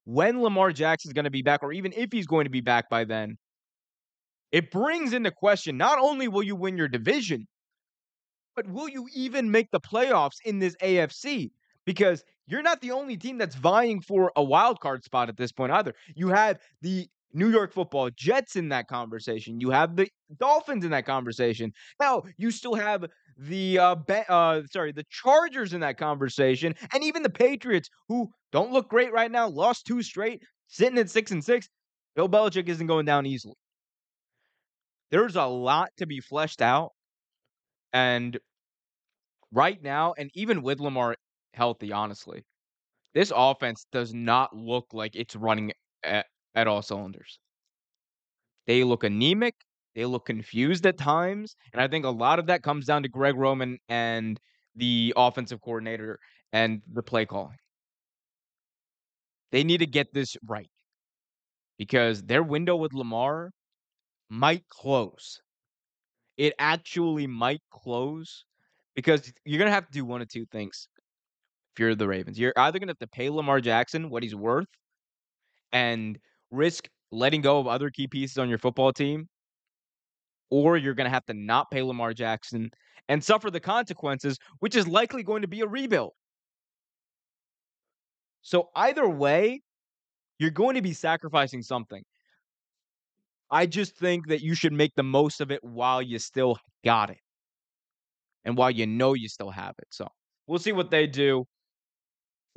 when 0.09 0.41
Lamar 0.41 0.73
Jackson 0.73 1.11
is 1.11 1.13
going 1.13 1.27
to 1.27 1.31
be 1.31 1.43
back, 1.43 1.63
or 1.63 1.71
even 1.71 1.93
if 1.95 2.11
he's 2.11 2.27
going 2.27 2.45
to 2.45 2.51
be 2.51 2.63
back 2.63 2.89
by 2.89 3.05
then, 3.05 3.37
it 4.51 4.71
brings 4.71 5.13
into 5.13 5.31
question 5.31 5.77
not 5.77 5.99
only 5.99 6.29
will 6.29 6.43
you 6.43 6.57
win 6.57 6.79
your 6.79 6.89
division, 6.89 7.47
but 8.57 8.67
will 8.71 8.89
you 8.89 9.07
even 9.15 9.51
make 9.51 9.71
the 9.71 9.81
playoffs 9.81 10.37
in 10.47 10.61
this 10.61 10.75
AFC? 10.77 11.51
Because 11.85 12.25
you're 12.47 12.63
not 12.63 12.81
the 12.81 12.93
only 12.93 13.19
team 13.19 13.37
that's 13.37 13.55
vying 13.55 14.01
for 14.01 14.33
a 14.35 14.43
wild 14.43 14.81
card 14.81 15.05
spot 15.05 15.29
at 15.29 15.37
this 15.37 15.53
point 15.53 15.73
either. 15.73 15.93
You 16.17 16.29
have 16.29 16.59
the 16.81 17.07
New 17.35 17.51
York 17.51 17.75
Football 17.75 18.09
Jets 18.17 18.57
in 18.57 18.71
that 18.71 18.89
conversation. 18.89 19.61
You 19.61 19.69
have 19.73 19.95
the 19.95 20.09
Dolphins 20.41 20.87
in 20.87 20.91
that 20.93 21.05
conversation. 21.05 21.71
Now, 22.01 22.23
you 22.39 22.51
still 22.51 22.75
have 22.77 23.05
the 23.39 23.79
uh, 23.79 23.97
uh 24.29 24.63
sorry, 24.71 24.93
the 24.93 25.05
Chargers 25.11 25.73
in 25.73 25.81
that 25.81 25.97
conversation, 25.97 26.75
and 26.93 27.05
even 27.05 27.23
the 27.23 27.31
Patriots, 27.31 27.89
who 28.09 28.29
don't 28.53 28.73
look 28.73 28.89
great 28.89 29.13
right 29.13 29.31
now, 29.31 29.49
lost 29.49 29.87
two 29.87 30.03
straight, 30.03 30.43
sitting 30.67 30.99
at 30.99 31.11
six 31.11 31.31
and 31.31 31.45
six. 31.45 31.69
Bill 32.17 32.29
Belichick 32.29 32.69
isn't 32.69 32.87
going 32.87 33.07
down 33.07 33.27
easily. 33.27 33.55
There's 35.11 35.37
a 35.37 35.45
lot 35.45 35.91
to 35.99 36.07
be 36.07 36.21
fleshed 36.21 36.61
out, 36.61 36.91
and 37.93 38.39
right 39.53 39.83
now, 39.83 40.15
and 40.19 40.31
even 40.35 40.63
with 40.63 40.81
Lamar 40.81 41.17
healthy, 41.55 41.93
honestly, 41.93 42.45
this 43.15 43.33
offense 43.35 43.87
does 43.93 44.13
not 44.13 44.55
look 44.55 44.87
like 44.93 45.17
it's 45.17 45.35
running 45.37 45.73
at, 46.03 46.27
at 46.55 46.67
all 46.67 46.83
cylinders. 46.83 47.39
They 48.67 48.85
look 48.85 49.05
anemic. 49.05 49.55
They 49.99 50.07
look 50.07 50.27
confused 50.27 50.87
at 50.87 50.97
times. 50.97 51.57
And 51.73 51.83
I 51.83 51.89
think 51.89 52.05
a 52.05 52.11
lot 52.11 52.39
of 52.39 52.47
that 52.47 52.63
comes 52.63 52.87
down 52.87 53.03
to 53.03 53.09
Greg 53.09 53.35
Roman 53.35 53.79
and 53.89 54.39
the 54.77 55.13
offensive 55.17 55.61
coordinator 55.61 56.21
and 56.53 56.83
the 56.93 57.03
play 57.03 57.27
calling. 57.27 57.57
They 59.51 59.65
need 59.65 59.79
to 59.79 59.87
get 59.87 60.15
this 60.15 60.37
right 60.47 60.71
because 61.79 62.23
their 62.23 62.45
window 62.45 62.77
with 62.77 62.95
Lamar 62.95 63.51
might 64.31 64.69
close. 64.69 65.41
It 66.37 66.53
actually 66.61 67.27
might 67.27 67.63
close 67.73 68.45
because 68.95 69.33
you're 69.45 69.59
going 69.59 69.67
to 69.67 69.75
have 69.75 69.87
to 69.87 69.93
do 69.93 70.05
one 70.05 70.23
of 70.23 70.29
two 70.29 70.47
things 70.53 70.87
if 71.75 71.81
you're 71.81 71.97
the 71.97 72.07
Ravens. 72.07 72.39
You're 72.39 72.53
either 72.57 72.79
going 72.79 72.87
to 72.87 72.93
have 72.93 73.01
to 73.01 73.09
pay 73.09 73.31
Lamar 73.31 73.61
Jackson 73.61 74.11
what 74.11 74.23
he's 74.23 74.37
worth 74.37 74.69
and 75.73 76.21
risk 76.53 76.89
letting 77.11 77.41
go 77.41 77.59
of 77.59 77.67
other 77.67 77.91
key 77.91 78.07
pieces 78.07 78.39
on 78.39 78.49
your 78.49 78.59
football 78.59 78.93
team, 78.93 79.29
or 80.51 80.77
you're 80.77 80.95
going 80.95 81.07
to 81.07 81.11
have 81.11 81.27
to 81.27 81.35
not 81.35 81.71
pay 81.71 81.83
Lamar 81.83 82.15
Jackson 82.15 82.71
and 83.09 83.23
suffer 83.23 83.51
the 83.51 83.61
consequences, 83.61 84.39
which 84.61 84.77
is 84.77 84.87
likely 84.87 85.23
going 85.23 85.43
to 85.43 85.49
be 85.49 85.61
a 85.61 85.67
rebuild. 85.67 86.13
So, 88.43 88.71
either 88.75 89.09
way, 89.09 89.63
you're 90.39 90.51
going 90.51 90.77
to 90.77 90.83
be 90.83 90.93
sacrificing 90.93 91.63
something. 91.63 92.03
I 93.51 93.67
just 93.67 93.97
think 93.97 94.29
that 94.29 94.43
you 94.43 94.55
should 94.55 94.73
make 94.73 94.95
the 94.95 95.03
most 95.03 95.41
of 95.41 95.51
it 95.51 95.63
while 95.65 96.03
you 96.03 96.19
still 96.19 96.59
got 96.85 97.11
it 97.11 97.19
and 98.45 98.57
while 98.57 98.71
you 98.71 98.87
know 98.87 99.15
you 99.15 99.29
still 99.29 99.51
have 99.51 99.75
it. 99.79 99.89
So, 99.91 100.09
we'll 100.47 100.59
see 100.59 100.73
what 100.73 100.91
they 100.91 101.07
do. 101.07 101.47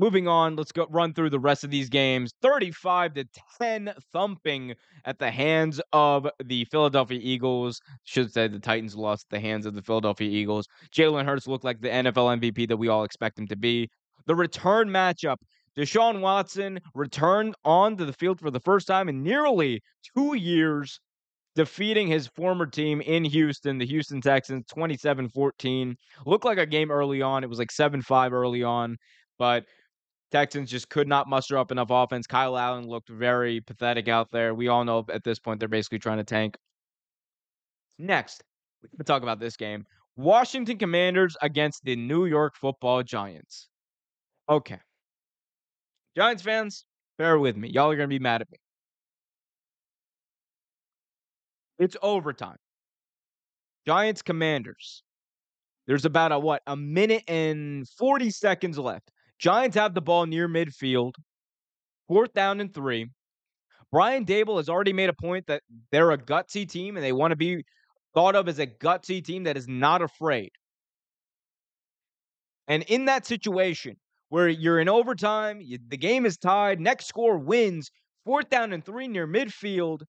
Moving 0.02 0.28
on, 0.28 0.56
let's 0.56 0.72
go 0.72 0.88
run 0.90 1.14
through 1.14 1.30
the 1.30 1.40
rest 1.40 1.64
of 1.64 1.70
these 1.70 1.88
games. 1.88 2.34
35 2.42 3.14
to 3.14 3.26
10 3.62 3.94
thumping 4.12 4.74
at 5.06 5.20
the 5.20 5.30
hands 5.30 5.80
of 5.94 6.28
the 6.44 6.66
Philadelphia 6.66 7.20
Eagles. 7.22 7.80
Should 8.04 8.34
say 8.34 8.48
the 8.48 8.58
Titans 8.58 8.96
lost 8.96 9.28
at 9.30 9.36
the 9.36 9.40
hands 9.40 9.68
of 9.68 9.76
the 9.76 9.82
Philadelphia 9.84 10.28
Eagles. 10.28 10.66
Jalen 10.92 11.26
Hurts 11.26 11.46
looked 11.46 11.64
like 11.64 11.82
the 11.82 11.90
NFL 11.90 12.40
MVP 12.40 12.68
that 12.70 12.78
we 12.78 12.88
all 12.88 13.04
expect 13.04 13.38
him 13.38 13.46
to 13.50 13.56
be. 13.56 13.92
The 14.26 14.34
return 14.34 14.90
matchup. 14.90 15.38
Deshaun 15.78 16.20
Watson 16.20 16.80
returned 16.96 17.54
onto 17.64 18.04
the 18.04 18.14
field 18.14 18.40
for 18.40 18.50
the 18.50 18.60
first 18.60 18.88
time 18.88 19.08
in 19.08 19.22
nearly 19.22 19.84
two 20.18 20.34
years, 20.34 21.00
defeating 21.54 22.08
his 22.08 22.26
former 22.26 22.66
team 22.66 23.02
in 23.02 23.24
Houston, 23.24 23.78
the 23.78 23.86
Houston 23.86 24.20
Texans, 24.20 24.66
27 24.66 25.30
14. 25.30 25.96
Looked 26.26 26.46
like 26.46 26.58
a 26.58 26.66
game 26.66 26.90
early 26.90 27.22
on. 27.22 27.44
It 27.44 27.50
was 27.52 27.60
like 27.60 27.72
7 27.72 28.02
5 28.02 28.34
early 28.34 28.64
on, 28.64 28.98
but 29.38 29.66
Texans 30.32 30.72
just 30.72 30.90
could 30.90 31.08
not 31.08 31.28
muster 31.28 31.58
up 31.58 31.72
enough 31.72 31.90
offense. 31.90 32.26
Kyle 32.26 32.58
Allen 32.58 32.88
looked 32.88 33.10
very 33.10 33.60
pathetic 33.60 34.08
out 34.08 34.32
there. 34.32 34.56
We 34.56 34.70
all 34.70 34.86
know 34.86 35.06
at 35.12 35.24
this 35.24 35.40
point 35.40 35.60
they're 35.60 35.68
basically 35.68 36.00
trying 36.00 36.18
to 36.18 36.24
tank. 36.24 36.58
Next, 38.00 38.42
we 38.82 38.90
can 38.90 39.06
talk 39.06 39.24
about 39.24 39.40
this 39.40 39.58
game. 39.58 39.86
Washington 40.16 40.78
Commanders 40.78 41.36
against 41.42 41.84
the 41.84 41.96
New 41.96 42.26
York 42.26 42.56
Football 42.56 43.04
Giants. 43.04 43.68
Okay. 44.50 44.80
Giants 46.16 46.44
fans, 46.44 46.86
bear 47.18 47.38
with 47.38 47.58
me. 47.58 47.70
Y'all 47.70 47.92
are 47.92 47.96
going 47.96 48.10
to 48.10 48.14
be 48.14 48.20
mad 48.20 48.42
at 48.42 48.52
me. 48.52 48.58
It's 51.80 51.98
overtime. 52.02 52.58
Giants 53.86 54.22
Commanders. 54.22 55.04
There's 55.88 56.06
about 56.06 56.32
a 56.32 56.40
what? 56.40 56.62
A 56.68 56.76
minute 56.76 57.24
and 57.28 57.88
40 57.88 58.30
seconds 58.30 58.78
left. 58.78 59.12
Giants 59.42 59.76
have 59.76 59.96
the 59.96 60.02
ball 60.02 60.28
near 60.28 60.48
midfield. 60.48 61.14
Fourth 62.08 62.32
down 62.34 62.62
and 62.62 62.72
3. 62.72 63.10
Brian 63.92 64.24
Daboll 64.24 64.58
has 64.58 64.70
already 64.70 64.94
made 64.94 65.10
a 65.10 65.14
point 65.14 65.48
that 65.48 65.64
they're 65.92 66.12
a 66.12 66.18
gutsy 66.18 66.70
team 66.70 66.96
and 66.96 67.04
they 67.04 67.12
want 67.12 67.32
to 67.32 67.36
be 67.36 67.64
thought 68.14 68.36
of 68.36 68.48
as 68.48 68.60
a 68.60 68.68
gutsy 68.68 69.24
team 69.24 69.44
that 69.46 69.58
is 69.58 69.68
not 69.68 70.04
afraid. 70.04 70.52
And 72.68 72.84
in 72.84 73.06
that 73.06 73.26
situation 73.26 73.96
where 74.30 74.48
you're 74.48 74.80
in 74.80 74.88
overtime, 74.88 75.60
you, 75.60 75.80
the 75.88 75.98
game 75.98 76.26
is 76.28 76.38
tied, 76.38 76.80
next 76.80 77.08
score 77.08 77.38
wins, 77.38 77.90
fourth 78.24 78.50
down 78.50 78.72
and 78.74 78.86
three 78.86 79.08
near 79.08 79.28
midfield. 79.28 80.02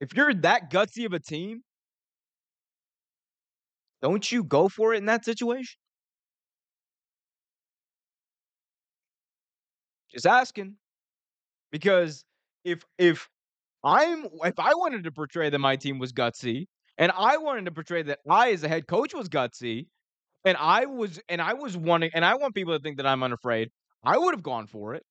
If 0.00 0.14
you're 0.14 0.34
that 0.34 0.70
gutsy 0.70 1.06
of 1.06 1.14
a 1.14 1.18
team, 1.18 1.62
don't 4.02 4.30
you 4.30 4.44
go 4.44 4.68
for 4.68 4.92
it 4.92 4.98
in 4.98 5.06
that 5.06 5.24
situation? 5.24 5.78
Just 10.14 10.26
asking. 10.26 10.76
Because 11.72 12.24
if 12.64 12.84
if 12.98 13.28
I'm 13.84 14.26
if 14.44 14.58
I 14.58 14.74
wanted 14.74 15.04
to 15.04 15.12
portray 15.12 15.50
that 15.50 15.58
my 15.58 15.76
team 15.76 15.98
was 15.98 16.12
gutsy, 16.12 16.66
and 16.98 17.12
I 17.16 17.36
wanted 17.38 17.66
to 17.66 17.72
portray 17.72 18.02
that 18.04 18.20
I 18.30 18.52
as 18.52 18.62
a 18.64 18.68
head 18.68 18.86
coach 18.86 19.14
was 19.14 19.28
gutsy, 19.28 19.86
and 20.44 20.56
I 20.58 20.86
was 20.86 21.20
and 21.28 21.42
I 21.42 21.54
was 21.54 21.76
wanting 21.76 22.10
and 22.14 22.24
I 22.24 22.36
want 22.36 22.54
people 22.54 22.76
to 22.76 22.82
think 22.82 22.96
that 22.98 23.06
I'm 23.06 23.22
unafraid, 23.22 23.70
I 24.04 24.18
would 24.18 24.34
have 24.34 24.42
gone 24.42 24.66
for 24.68 24.94
it. 24.94 25.04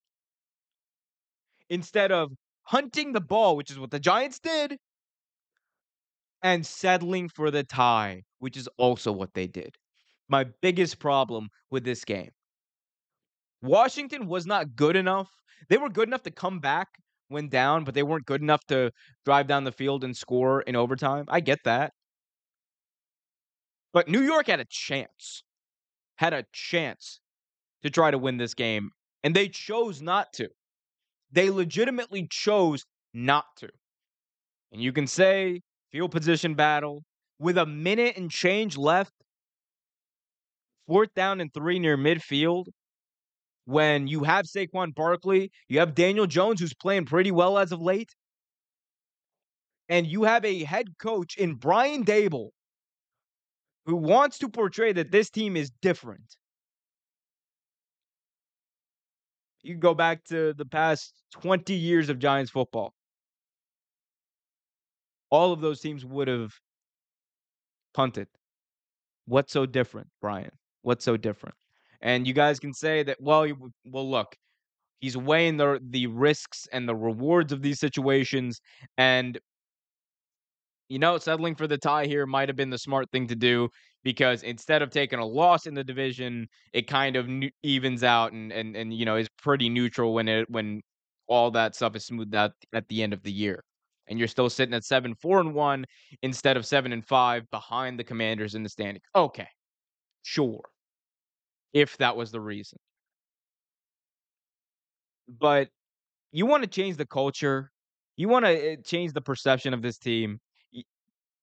Instead 1.70 2.12
of 2.12 2.32
hunting 2.64 3.12
the 3.12 3.22
ball, 3.22 3.58
which 3.58 3.70
is 3.72 3.78
what 3.80 3.92
the 3.92 4.00
Giants 4.00 4.40
did, 4.40 4.78
and 6.44 6.66
settling 6.66 7.30
for 7.30 7.52
the 7.52 7.64
tie, 7.64 8.24
which 8.40 8.58
is 8.58 8.68
also 8.78 9.12
what 9.12 9.34
they 9.34 9.48
did. 9.48 9.76
My 10.30 10.46
biggest 10.62 11.00
problem 11.00 11.50
with 11.72 11.84
this 11.84 12.06
game. 12.06 12.32
Washington 13.64 14.28
was 14.28 14.46
not 14.46 14.76
good 14.76 14.96
enough. 14.98 15.30
They 15.70 15.78
were 15.78 15.90
good 15.90 16.10
enough 16.10 16.24
to 16.24 16.32
come 16.32 16.60
back 16.60 16.90
when 17.30 17.48
down, 17.48 17.86
but 17.86 17.94
they 17.96 18.04
weren't 18.04 18.26
good 18.26 18.42
enough 18.42 18.64
to 18.68 18.92
drive 19.26 19.48
down 19.48 19.64
the 19.64 19.72
field 19.72 20.04
and 20.04 20.16
score 20.16 20.62
in 20.62 20.76
overtime. 20.76 21.26
I 21.30 21.40
get 21.40 21.60
that. 21.64 21.94
But 23.94 24.10
New 24.10 24.22
York 24.22 24.48
had 24.48 24.60
a 24.60 24.66
chance, 24.70 25.44
had 26.18 26.34
a 26.34 26.44
chance 26.52 27.22
to 27.84 27.90
try 27.90 28.12
to 28.12 28.18
win 28.18 28.38
this 28.38 28.54
game, 28.54 28.90
and 29.24 29.34
they 29.34 29.48
chose 29.48 30.02
not 30.02 30.34
to. 30.34 30.50
They 31.32 31.50
legitimately 31.50 32.28
chose 32.30 32.86
not 33.14 33.46
to. 33.58 33.70
And 34.74 34.82
you 34.82 34.92
can 34.92 35.08
say 35.08 35.62
field 35.92 36.12
position 36.12 36.56
battle 36.56 37.04
with 37.40 37.58
a 37.58 37.66
minute 37.66 38.18
and 38.18 38.30
change 38.30 38.78
left, 38.78 39.14
fourth 40.86 41.14
down 41.16 41.40
and 41.40 41.54
three 41.54 41.80
near 41.80 41.98
midfield. 41.98 42.66
When 43.66 44.08
you 44.08 44.24
have 44.24 44.46
Saquon 44.46 44.94
Barkley, 44.94 45.52
you 45.70 45.80
have 45.80 45.96
Daniel 45.96 46.28
Jones, 46.28 46.60
who's 46.60 46.74
playing 46.74 47.06
pretty 47.06 47.32
well 47.32 47.58
as 47.58 47.72
of 47.72 47.82
late, 47.82 48.14
and 49.90 50.06
you 50.06 50.24
have 50.24 50.44
a 50.44 50.64
head 50.64 50.98
coach 50.98 51.38
in 51.38 51.56
Brian 51.56 52.04
Daboll 52.04 52.50
who 53.86 53.96
wants 53.96 54.40
to 54.40 54.50
portray 54.50 54.94
that 54.94 55.12
this 55.12 55.30
team 55.30 55.58
is 55.58 55.72
different. 55.82 56.36
You 59.62 59.76
go 59.76 59.94
back 59.94 60.24
to 60.26 60.54
the 60.54 60.66
past 60.66 61.14
20 61.32 61.74
years 61.74 62.10
of 62.10 62.20
Giants 62.20 62.52
football. 62.52 62.94
All 65.30 65.54
of 65.54 65.62
those 65.62 65.80
teams 65.80 66.06
would 66.06 66.28
have 66.28 66.54
punted. 67.94 68.28
What's 69.26 69.54
so 69.54 69.66
different, 69.66 70.08
Brian? 70.22 70.52
What's 70.82 71.06
so 71.06 71.18
different? 71.18 71.56
And 72.04 72.28
you 72.28 72.34
guys 72.34 72.60
can 72.60 72.74
say 72.74 73.04
that, 73.04 73.18
well, 73.22 73.48
well, 73.86 74.10
look, 74.12 74.36
He's 75.00 75.18
weighing 75.18 75.58
the 75.58 75.80
the 75.84 76.08
risks 76.08 76.68
and 76.74 76.90
the 76.90 76.96
rewards 76.96 77.54
of 77.54 77.62
these 77.62 77.80
situations, 77.80 78.62
and 78.98 79.40
you 80.90 81.00
know, 81.00 81.18
settling 81.18 81.56
for 81.56 81.68
the 81.68 81.78
tie 81.78 82.06
here 82.06 82.26
might 82.26 82.50
have 82.50 82.56
been 82.56 82.70
the 82.70 82.78
smart 82.78 83.10
thing 83.12 83.28
to 83.28 83.36
do 83.36 83.70
because 84.04 84.44
instead 84.44 84.82
of 84.82 84.90
taking 84.92 85.20
a 85.20 85.26
loss 85.26 85.66
in 85.66 85.74
the 85.74 85.84
division, 85.84 86.48
it 86.74 86.88
kind 86.88 87.16
of 87.16 87.28
evens 87.64 88.04
out 88.04 88.34
and 88.34 88.52
and 88.52 88.76
and 88.76 88.94
you 88.94 89.06
know 89.06 89.16
is 89.18 89.30
pretty 89.42 89.70
neutral 89.70 90.14
when 90.14 90.28
it 90.28 90.50
when 90.50 90.82
all 91.28 91.52
that 91.52 91.76
stuff 91.76 91.96
is 91.96 92.06
smoothed 92.06 92.36
out 92.36 92.52
at 92.74 92.88
the 92.90 93.02
end 93.04 93.14
of 93.14 93.24
the 93.24 93.32
year. 93.32 93.64
And 94.08 94.20
you're 94.20 94.28
still 94.28 94.50
sitting 94.50 94.76
at 94.76 94.84
seven, 94.84 95.16
four, 95.16 95.40
and 95.40 95.54
one 95.54 95.86
instead 96.22 96.58
of 96.58 96.66
seven 96.66 96.92
and 96.92 97.06
five 97.06 97.50
behind 97.52 97.98
the 98.00 98.04
commanders 98.04 98.54
in 98.56 98.64
the 98.64 98.70
standing. 98.70 99.02
Okay. 99.16 99.48
Sure. 100.24 100.62
If 101.74 101.98
that 101.98 102.16
was 102.16 102.32
the 102.32 102.42
reason. 102.42 102.80
But 105.28 105.70
you 106.32 106.46
want 106.46 106.64
to 106.64 106.70
change 106.70 106.98
the 106.98 107.06
culture. 107.06 107.72
You 108.18 108.30
want 108.30 108.46
to 108.46 108.52
eh, 108.52 108.76
change 108.86 109.14
the 109.14 109.22
perception 109.22 109.74
of 109.74 109.82
this 109.82 109.98
team. 109.98 110.40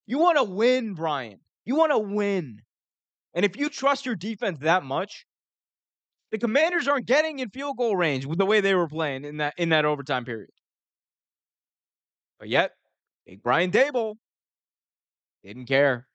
You 0.06 0.18
want 0.18 0.38
to 0.38 0.44
win, 0.44 0.94
Brian. 0.94 1.40
You 1.64 1.76
want 1.76 1.92
to 1.92 1.98
win. 1.98 2.60
And 3.34 3.44
if 3.44 3.56
you 3.56 3.68
trust 3.70 4.06
your 4.06 4.16
defense 4.16 4.58
that 4.60 4.84
much, 4.84 5.26
the 6.32 6.38
Commanders 6.38 6.88
aren't 6.88 7.06
getting 7.06 7.38
in 7.40 7.50
field 7.50 7.76
goal 7.76 7.96
range 7.96 8.26
with 8.26 8.38
the 8.38 8.46
way 8.46 8.60
they 8.60 8.74
were 8.74 8.88
playing 8.88 9.24
in 9.24 9.38
that 9.38 9.54
in 9.58 9.70
that 9.70 9.84
overtime 9.84 10.24
period. 10.24 10.50
But 12.40 12.48
yet, 12.48 12.72
big 13.24 13.42
Brian 13.42 13.70
Daboll 13.70 14.16
didn't 15.42 15.66
care. 15.66 16.06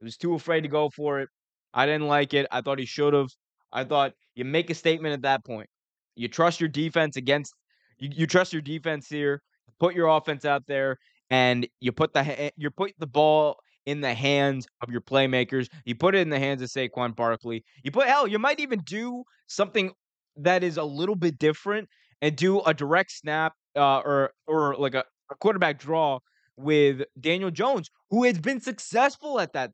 He 0.00 0.04
was 0.04 0.16
too 0.16 0.34
afraid 0.34 0.62
to 0.62 0.68
go 0.68 0.90
for 0.90 1.20
it. 1.20 1.30
I 1.72 1.86
didn't 1.86 2.08
like 2.08 2.34
it. 2.34 2.46
I 2.50 2.60
thought 2.60 2.78
he 2.78 2.86
should 2.86 3.14
have. 3.14 3.28
I 3.72 3.84
thought 3.84 4.12
you 4.34 4.44
make 4.44 4.70
a 4.70 4.74
statement 4.74 5.14
at 5.14 5.22
that 5.22 5.44
point. 5.44 5.68
You 6.16 6.28
trust 6.28 6.60
your 6.60 6.68
defense 6.68 7.16
against 7.16 7.54
you, 7.98 8.10
you 8.12 8.26
trust 8.26 8.52
your 8.52 8.62
defense 8.62 9.08
here. 9.08 9.42
Put 9.78 9.94
your 9.94 10.08
offense 10.08 10.44
out 10.44 10.64
there, 10.66 10.98
and 11.30 11.66
you 11.80 11.92
put 11.92 12.12
the 12.12 12.52
you 12.56 12.70
put 12.70 12.92
the 12.98 13.06
ball 13.06 13.56
in 13.86 14.00
the 14.00 14.12
hands 14.12 14.66
of 14.82 14.90
your 14.90 15.00
playmakers. 15.00 15.68
You 15.84 15.94
put 15.94 16.14
it 16.14 16.18
in 16.18 16.28
the 16.30 16.38
hands 16.38 16.62
of 16.62 16.68
Saquon 16.68 17.16
Barkley. 17.16 17.64
You 17.82 17.90
put 17.90 18.06
hell. 18.06 18.26
You 18.26 18.38
might 18.38 18.60
even 18.60 18.80
do 18.80 19.24
something 19.46 19.92
that 20.36 20.62
is 20.62 20.76
a 20.76 20.84
little 20.84 21.16
bit 21.16 21.38
different 21.38 21.88
and 22.20 22.36
do 22.36 22.60
a 22.60 22.74
direct 22.74 23.12
snap 23.12 23.54
uh, 23.76 24.00
or 24.00 24.32
or 24.46 24.76
like 24.76 24.94
a, 24.94 25.04
a 25.30 25.34
quarterback 25.36 25.78
draw 25.78 26.18
with 26.56 27.02
Daniel 27.18 27.50
Jones, 27.50 27.88
who 28.10 28.24
has 28.24 28.38
been 28.38 28.60
successful 28.60 29.40
at 29.40 29.52
that. 29.54 29.70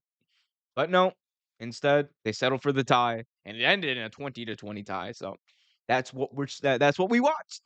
But 0.76 0.90
no, 0.90 1.12
instead 1.60 2.08
they 2.24 2.32
settled 2.32 2.62
for 2.62 2.72
the 2.72 2.84
tie, 2.84 3.24
and 3.44 3.56
it 3.56 3.64
ended 3.64 3.96
in 3.96 4.04
a 4.04 4.10
twenty 4.10 4.44
to 4.46 4.56
twenty 4.56 4.82
tie. 4.82 5.12
So 5.12 5.36
that's 5.88 6.12
what 6.12 6.34
we're 6.34 6.46
that, 6.62 6.80
that's 6.80 6.98
what 6.98 7.10
we 7.10 7.20
watched, 7.20 7.62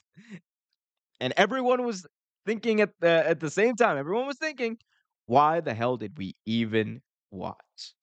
and 1.21 1.33
everyone 1.37 1.85
was 1.85 2.07
thinking 2.47 2.81
at 2.81 2.91
the 3.01 3.09
at 3.29 3.41
the 3.41 3.51
same 3.51 3.77
time. 3.77 3.99
Everyone 3.99 4.27
was 4.27 4.39
thinking, 4.39 4.79
why 5.27 5.61
the 5.61 5.75
hell 5.75 5.97
did 5.97 6.17
we 6.19 6.35
even 6.47 7.03
watch? 7.31 7.95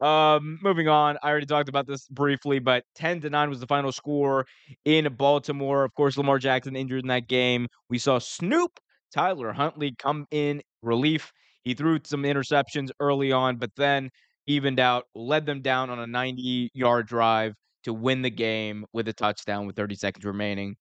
Um, 0.00 0.58
moving 0.62 0.88
on. 0.88 1.16
I 1.22 1.30
already 1.30 1.46
talked 1.46 1.68
about 1.70 1.86
this 1.86 2.06
briefly, 2.08 2.58
but 2.58 2.84
10 2.94 3.20
to 3.22 3.30
9 3.30 3.48
was 3.48 3.60
the 3.60 3.66
final 3.66 3.92
score 3.92 4.46
in 4.84 5.12
Baltimore. 5.14 5.84
Of 5.84 5.94
course, 5.94 6.18
Lamar 6.18 6.38
Jackson 6.38 6.76
injured 6.76 7.02
in 7.04 7.08
that 7.08 7.28
game. 7.28 7.66
We 7.88 7.98
saw 7.98 8.18
Snoop 8.18 8.78
Tyler 9.14 9.52
Huntley 9.52 9.94
come 9.98 10.26
in 10.30 10.60
relief. 10.82 11.32
He 11.64 11.72
threw 11.74 11.98
some 12.04 12.24
interceptions 12.24 12.90
early 13.00 13.32
on, 13.32 13.56
but 13.56 13.70
then 13.76 14.10
evened 14.46 14.80
out, 14.80 15.04
led 15.14 15.46
them 15.46 15.62
down 15.62 15.90
on 15.90 15.98
a 15.98 16.06
90 16.06 16.70
yard 16.74 17.06
drive 17.06 17.54
to 17.84 17.92
win 17.92 18.22
the 18.22 18.30
game 18.30 18.84
with 18.92 19.08
a 19.08 19.12
touchdown 19.12 19.66
with 19.66 19.76
30 19.76 19.94
seconds 19.94 20.24
remaining. 20.24 20.76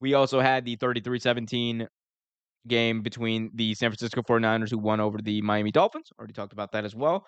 We 0.00 0.14
also 0.14 0.40
had 0.40 0.64
the 0.64 0.76
33 0.76 1.18
17 1.18 1.88
game 2.68 3.02
between 3.02 3.50
the 3.54 3.74
San 3.74 3.90
Francisco 3.90 4.22
49ers, 4.22 4.70
who 4.70 4.78
won 4.78 5.00
over 5.00 5.18
the 5.22 5.40
Miami 5.42 5.70
Dolphins. 5.70 6.10
Already 6.18 6.32
talked 6.32 6.52
about 6.52 6.72
that 6.72 6.84
as 6.84 6.94
well. 6.94 7.26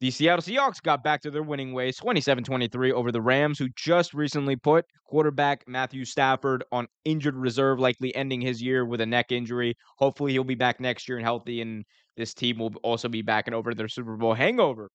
The 0.00 0.10
Seattle 0.10 0.42
Seahawks 0.42 0.82
got 0.82 1.04
back 1.04 1.20
to 1.22 1.30
their 1.30 1.42
winning 1.42 1.74
ways 1.74 1.98
27 1.98 2.42
23 2.42 2.90
over 2.92 3.12
the 3.12 3.20
Rams, 3.20 3.58
who 3.58 3.68
just 3.76 4.14
recently 4.14 4.56
put 4.56 4.86
quarterback 5.04 5.62
Matthew 5.68 6.06
Stafford 6.06 6.64
on 6.72 6.86
injured 7.04 7.36
reserve, 7.36 7.78
likely 7.78 8.14
ending 8.16 8.40
his 8.40 8.62
year 8.62 8.86
with 8.86 9.02
a 9.02 9.06
neck 9.06 9.30
injury. 9.30 9.74
Hopefully, 9.98 10.32
he'll 10.32 10.42
be 10.42 10.54
back 10.54 10.80
next 10.80 11.06
year 11.06 11.18
and 11.18 11.26
healthy, 11.26 11.60
and 11.60 11.84
this 12.16 12.32
team 12.32 12.58
will 12.58 12.72
also 12.82 13.08
be 13.08 13.20
back 13.20 13.46
and 13.46 13.54
over 13.54 13.74
their 13.74 13.88
Super 13.88 14.16
Bowl 14.16 14.32
hangover. 14.32 14.90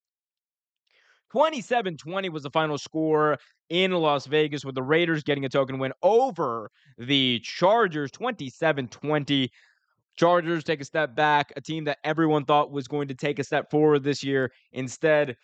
27 1.36 1.98
20 1.98 2.30
was 2.30 2.44
the 2.44 2.50
final 2.50 2.78
score 2.78 3.38
in 3.68 3.92
Las 3.92 4.26
Vegas, 4.26 4.64
with 4.64 4.74
the 4.74 4.82
Raiders 4.82 5.22
getting 5.22 5.44
a 5.44 5.50
token 5.50 5.80
win 5.80 5.92
over 6.02 6.72
the 6.98 7.42
Chargers 7.44 8.10
27 8.12 8.88
20. 8.88 9.52
Chargers 10.16 10.64
take 10.64 10.80
a 10.80 10.86
step 10.86 11.14
back, 11.14 11.52
a 11.58 11.62
team 11.62 11.84
that 11.84 11.98
everyone 12.06 12.46
thought 12.46 12.72
was 12.72 12.88
going 12.88 13.10
to 13.10 13.14
take 13.14 13.38
a 13.40 13.44
step 13.44 13.70
forward 13.70 14.02
this 14.02 14.24
year. 14.24 14.50
Instead, 14.72 15.36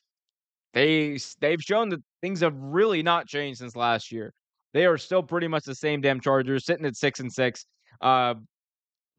they 0.74 1.20
they've 1.42 1.62
shown 1.62 1.90
that 1.90 2.00
things 2.22 2.40
have 2.40 2.56
really 2.56 3.04
not 3.04 3.28
changed 3.28 3.60
since 3.60 3.76
last 3.76 4.14
year. 4.14 4.34
They 4.74 4.86
are 4.86 4.98
still 4.98 5.24
pretty 5.24 5.50
much 5.50 5.66
the 5.66 5.76
same 5.76 6.00
damn 6.00 6.22
Chargers, 6.22 6.64
sitting 6.64 6.86
at 6.86 6.96
six 6.96 7.20
and 7.20 7.34
six. 7.34 7.66
Uh, 8.00 8.36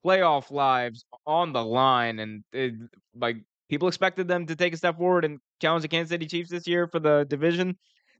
playoff 0.06 0.50
lives 0.50 1.04
on 1.26 1.52
the 1.52 1.62
line, 1.62 2.18
and 2.18 2.42
it, 2.50 2.72
like 3.14 3.36
people 3.72 3.88
expected 3.88 4.28
them 4.28 4.44
to 4.44 4.54
take 4.54 4.74
a 4.74 4.76
step 4.76 4.98
forward 4.98 5.24
and 5.24 5.38
challenge 5.58 5.80
the 5.80 5.88
Kansas 5.88 6.10
City 6.10 6.26
Chiefs 6.26 6.50
this 6.50 6.68
year 6.68 6.86
for 6.86 7.00
the 7.00 7.24
division. 7.30 7.74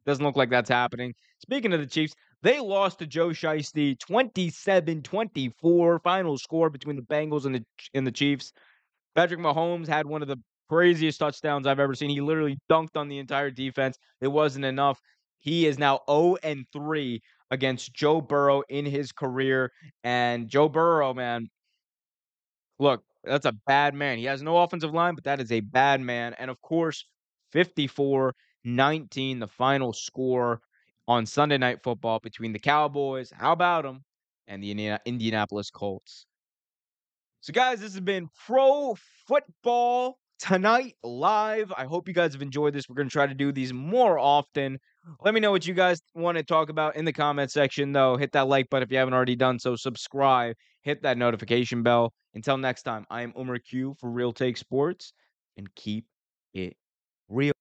Doesn't 0.07 0.25
look 0.25 0.35
like 0.35 0.49
that's 0.49 0.71
happening. 0.71 1.13
Speaking 1.43 1.75
of 1.75 1.81
the 1.81 1.87
Chiefs, 1.87 2.15
they 2.43 2.59
lost 2.59 3.01
to 3.01 3.07
Joe 3.07 3.29
Shiesty 3.29 3.95
27-24 3.99 6.03
final 6.03 6.39
score 6.39 6.71
between 6.71 6.97
the 6.97 7.03
Bengals 7.03 7.45
and 7.45 7.55
the 7.55 7.63
and 7.93 8.07
the 8.07 8.11
Chiefs. 8.11 8.51
Patrick 9.15 9.41
Mahomes 9.41 9.87
had 9.87 10.07
one 10.07 10.23
of 10.23 10.29
the 10.29 10.39
craziest 10.71 11.19
touchdowns 11.19 11.67
I've 11.67 11.79
ever 11.79 11.95
seen. 11.95 12.09
He 12.09 12.23
literally 12.23 12.57
dunked 12.71 12.97
on 12.97 13.09
the 13.09 13.19
entire 13.19 13.51
defense. 13.51 13.99
It 14.23 14.29
wasn't 14.29 14.65
enough. 14.65 14.99
He 15.39 15.67
is 15.67 15.79
now 15.79 16.01
0 16.09 16.39
and 16.43 16.65
3 16.73 17.21
against 17.51 17.93
Joe 17.93 18.23
Burrow 18.23 18.63
in 18.71 18.87
his 18.87 19.13
career. 19.13 19.71
And 20.03 20.49
Joe 20.49 20.71
Burrow, 20.71 21.13
man, 21.13 21.49
look, 22.79 23.03
that's 23.25 23.47
a 23.47 23.53
bad 23.67 23.95
man. 23.95 24.19
He 24.19 24.25
has 24.25 24.43
no 24.43 24.59
offensive 24.59 24.93
line, 24.93 25.15
but 25.15 25.25
that 25.25 25.41
is 25.41 25.53
a 25.53 25.61
bad 25.61 26.01
man. 26.01 26.35
And 26.39 26.51
of 26.51 26.61
course, 26.61 27.05
54 27.53 28.35
19, 28.65 29.41
the 29.41 29.49
final 29.49 29.93
score 29.93 30.61
on 31.09 31.27
Sunday 31.27 31.59
Night 31.59 31.83
Football 31.83 32.21
between 32.21 32.53
the 32.53 32.59
Cowboys, 32.59 33.33
how 33.35 33.53
about 33.53 33.83
them, 33.83 34.05
and 34.47 34.63
the 34.63 34.99
Indianapolis 35.05 35.71
Colts. 35.71 36.27
So, 37.41 37.53
guys, 37.53 37.81
this 37.81 37.93
has 37.93 38.01
been 38.01 38.29
Pro 38.47 38.97
Football 39.27 40.19
Tonight 40.43 40.97
live. 41.05 41.73
I 41.77 41.85
hope 41.85 42.09
you 42.09 42.15
guys 42.15 42.33
have 42.33 42.43
enjoyed 42.43 42.75
this. 42.75 42.89
We're 42.89 42.97
going 42.97 43.09
to 43.09 43.13
try 43.13 43.29
to 43.29 43.35
do 43.35 43.53
these 43.53 43.73
more 43.73 44.19
often. 44.19 44.81
Let 45.21 45.35
me 45.35 45.41
know 45.41 45.53
what 45.53 45.69
you 45.69 45.73
guys 45.73 46.03
want 46.17 46.37
to 46.37 46.43
talk 46.43 46.69
about 46.69 46.97
in 46.97 47.05
the 47.05 47.13
comment 47.13 47.53
section, 47.53 47.93
though. 47.93 48.17
Hit 48.17 48.33
that 48.33 48.49
like 48.49 48.69
button 48.69 48.83
if 48.83 48.91
you 48.91 48.99
haven't 48.99 49.15
already 49.15 49.37
done 49.37 49.61
so. 49.61 49.77
Subscribe, 49.77 50.57
hit 50.83 51.03
that 51.03 51.19
notification 51.19 51.83
bell. 51.83 52.13
Until 52.35 52.59
next 52.59 52.83
time, 52.85 53.07
I 53.11 53.23
am 53.23 53.33
Umar 53.39 53.59
Q 53.59 53.95
for 54.01 54.11
Real 54.11 54.33
Take 54.33 54.57
Sports, 54.57 55.13
and 55.57 55.73
keep 55.75 56.07
it 56.55 56.77
real. 57.29 57.53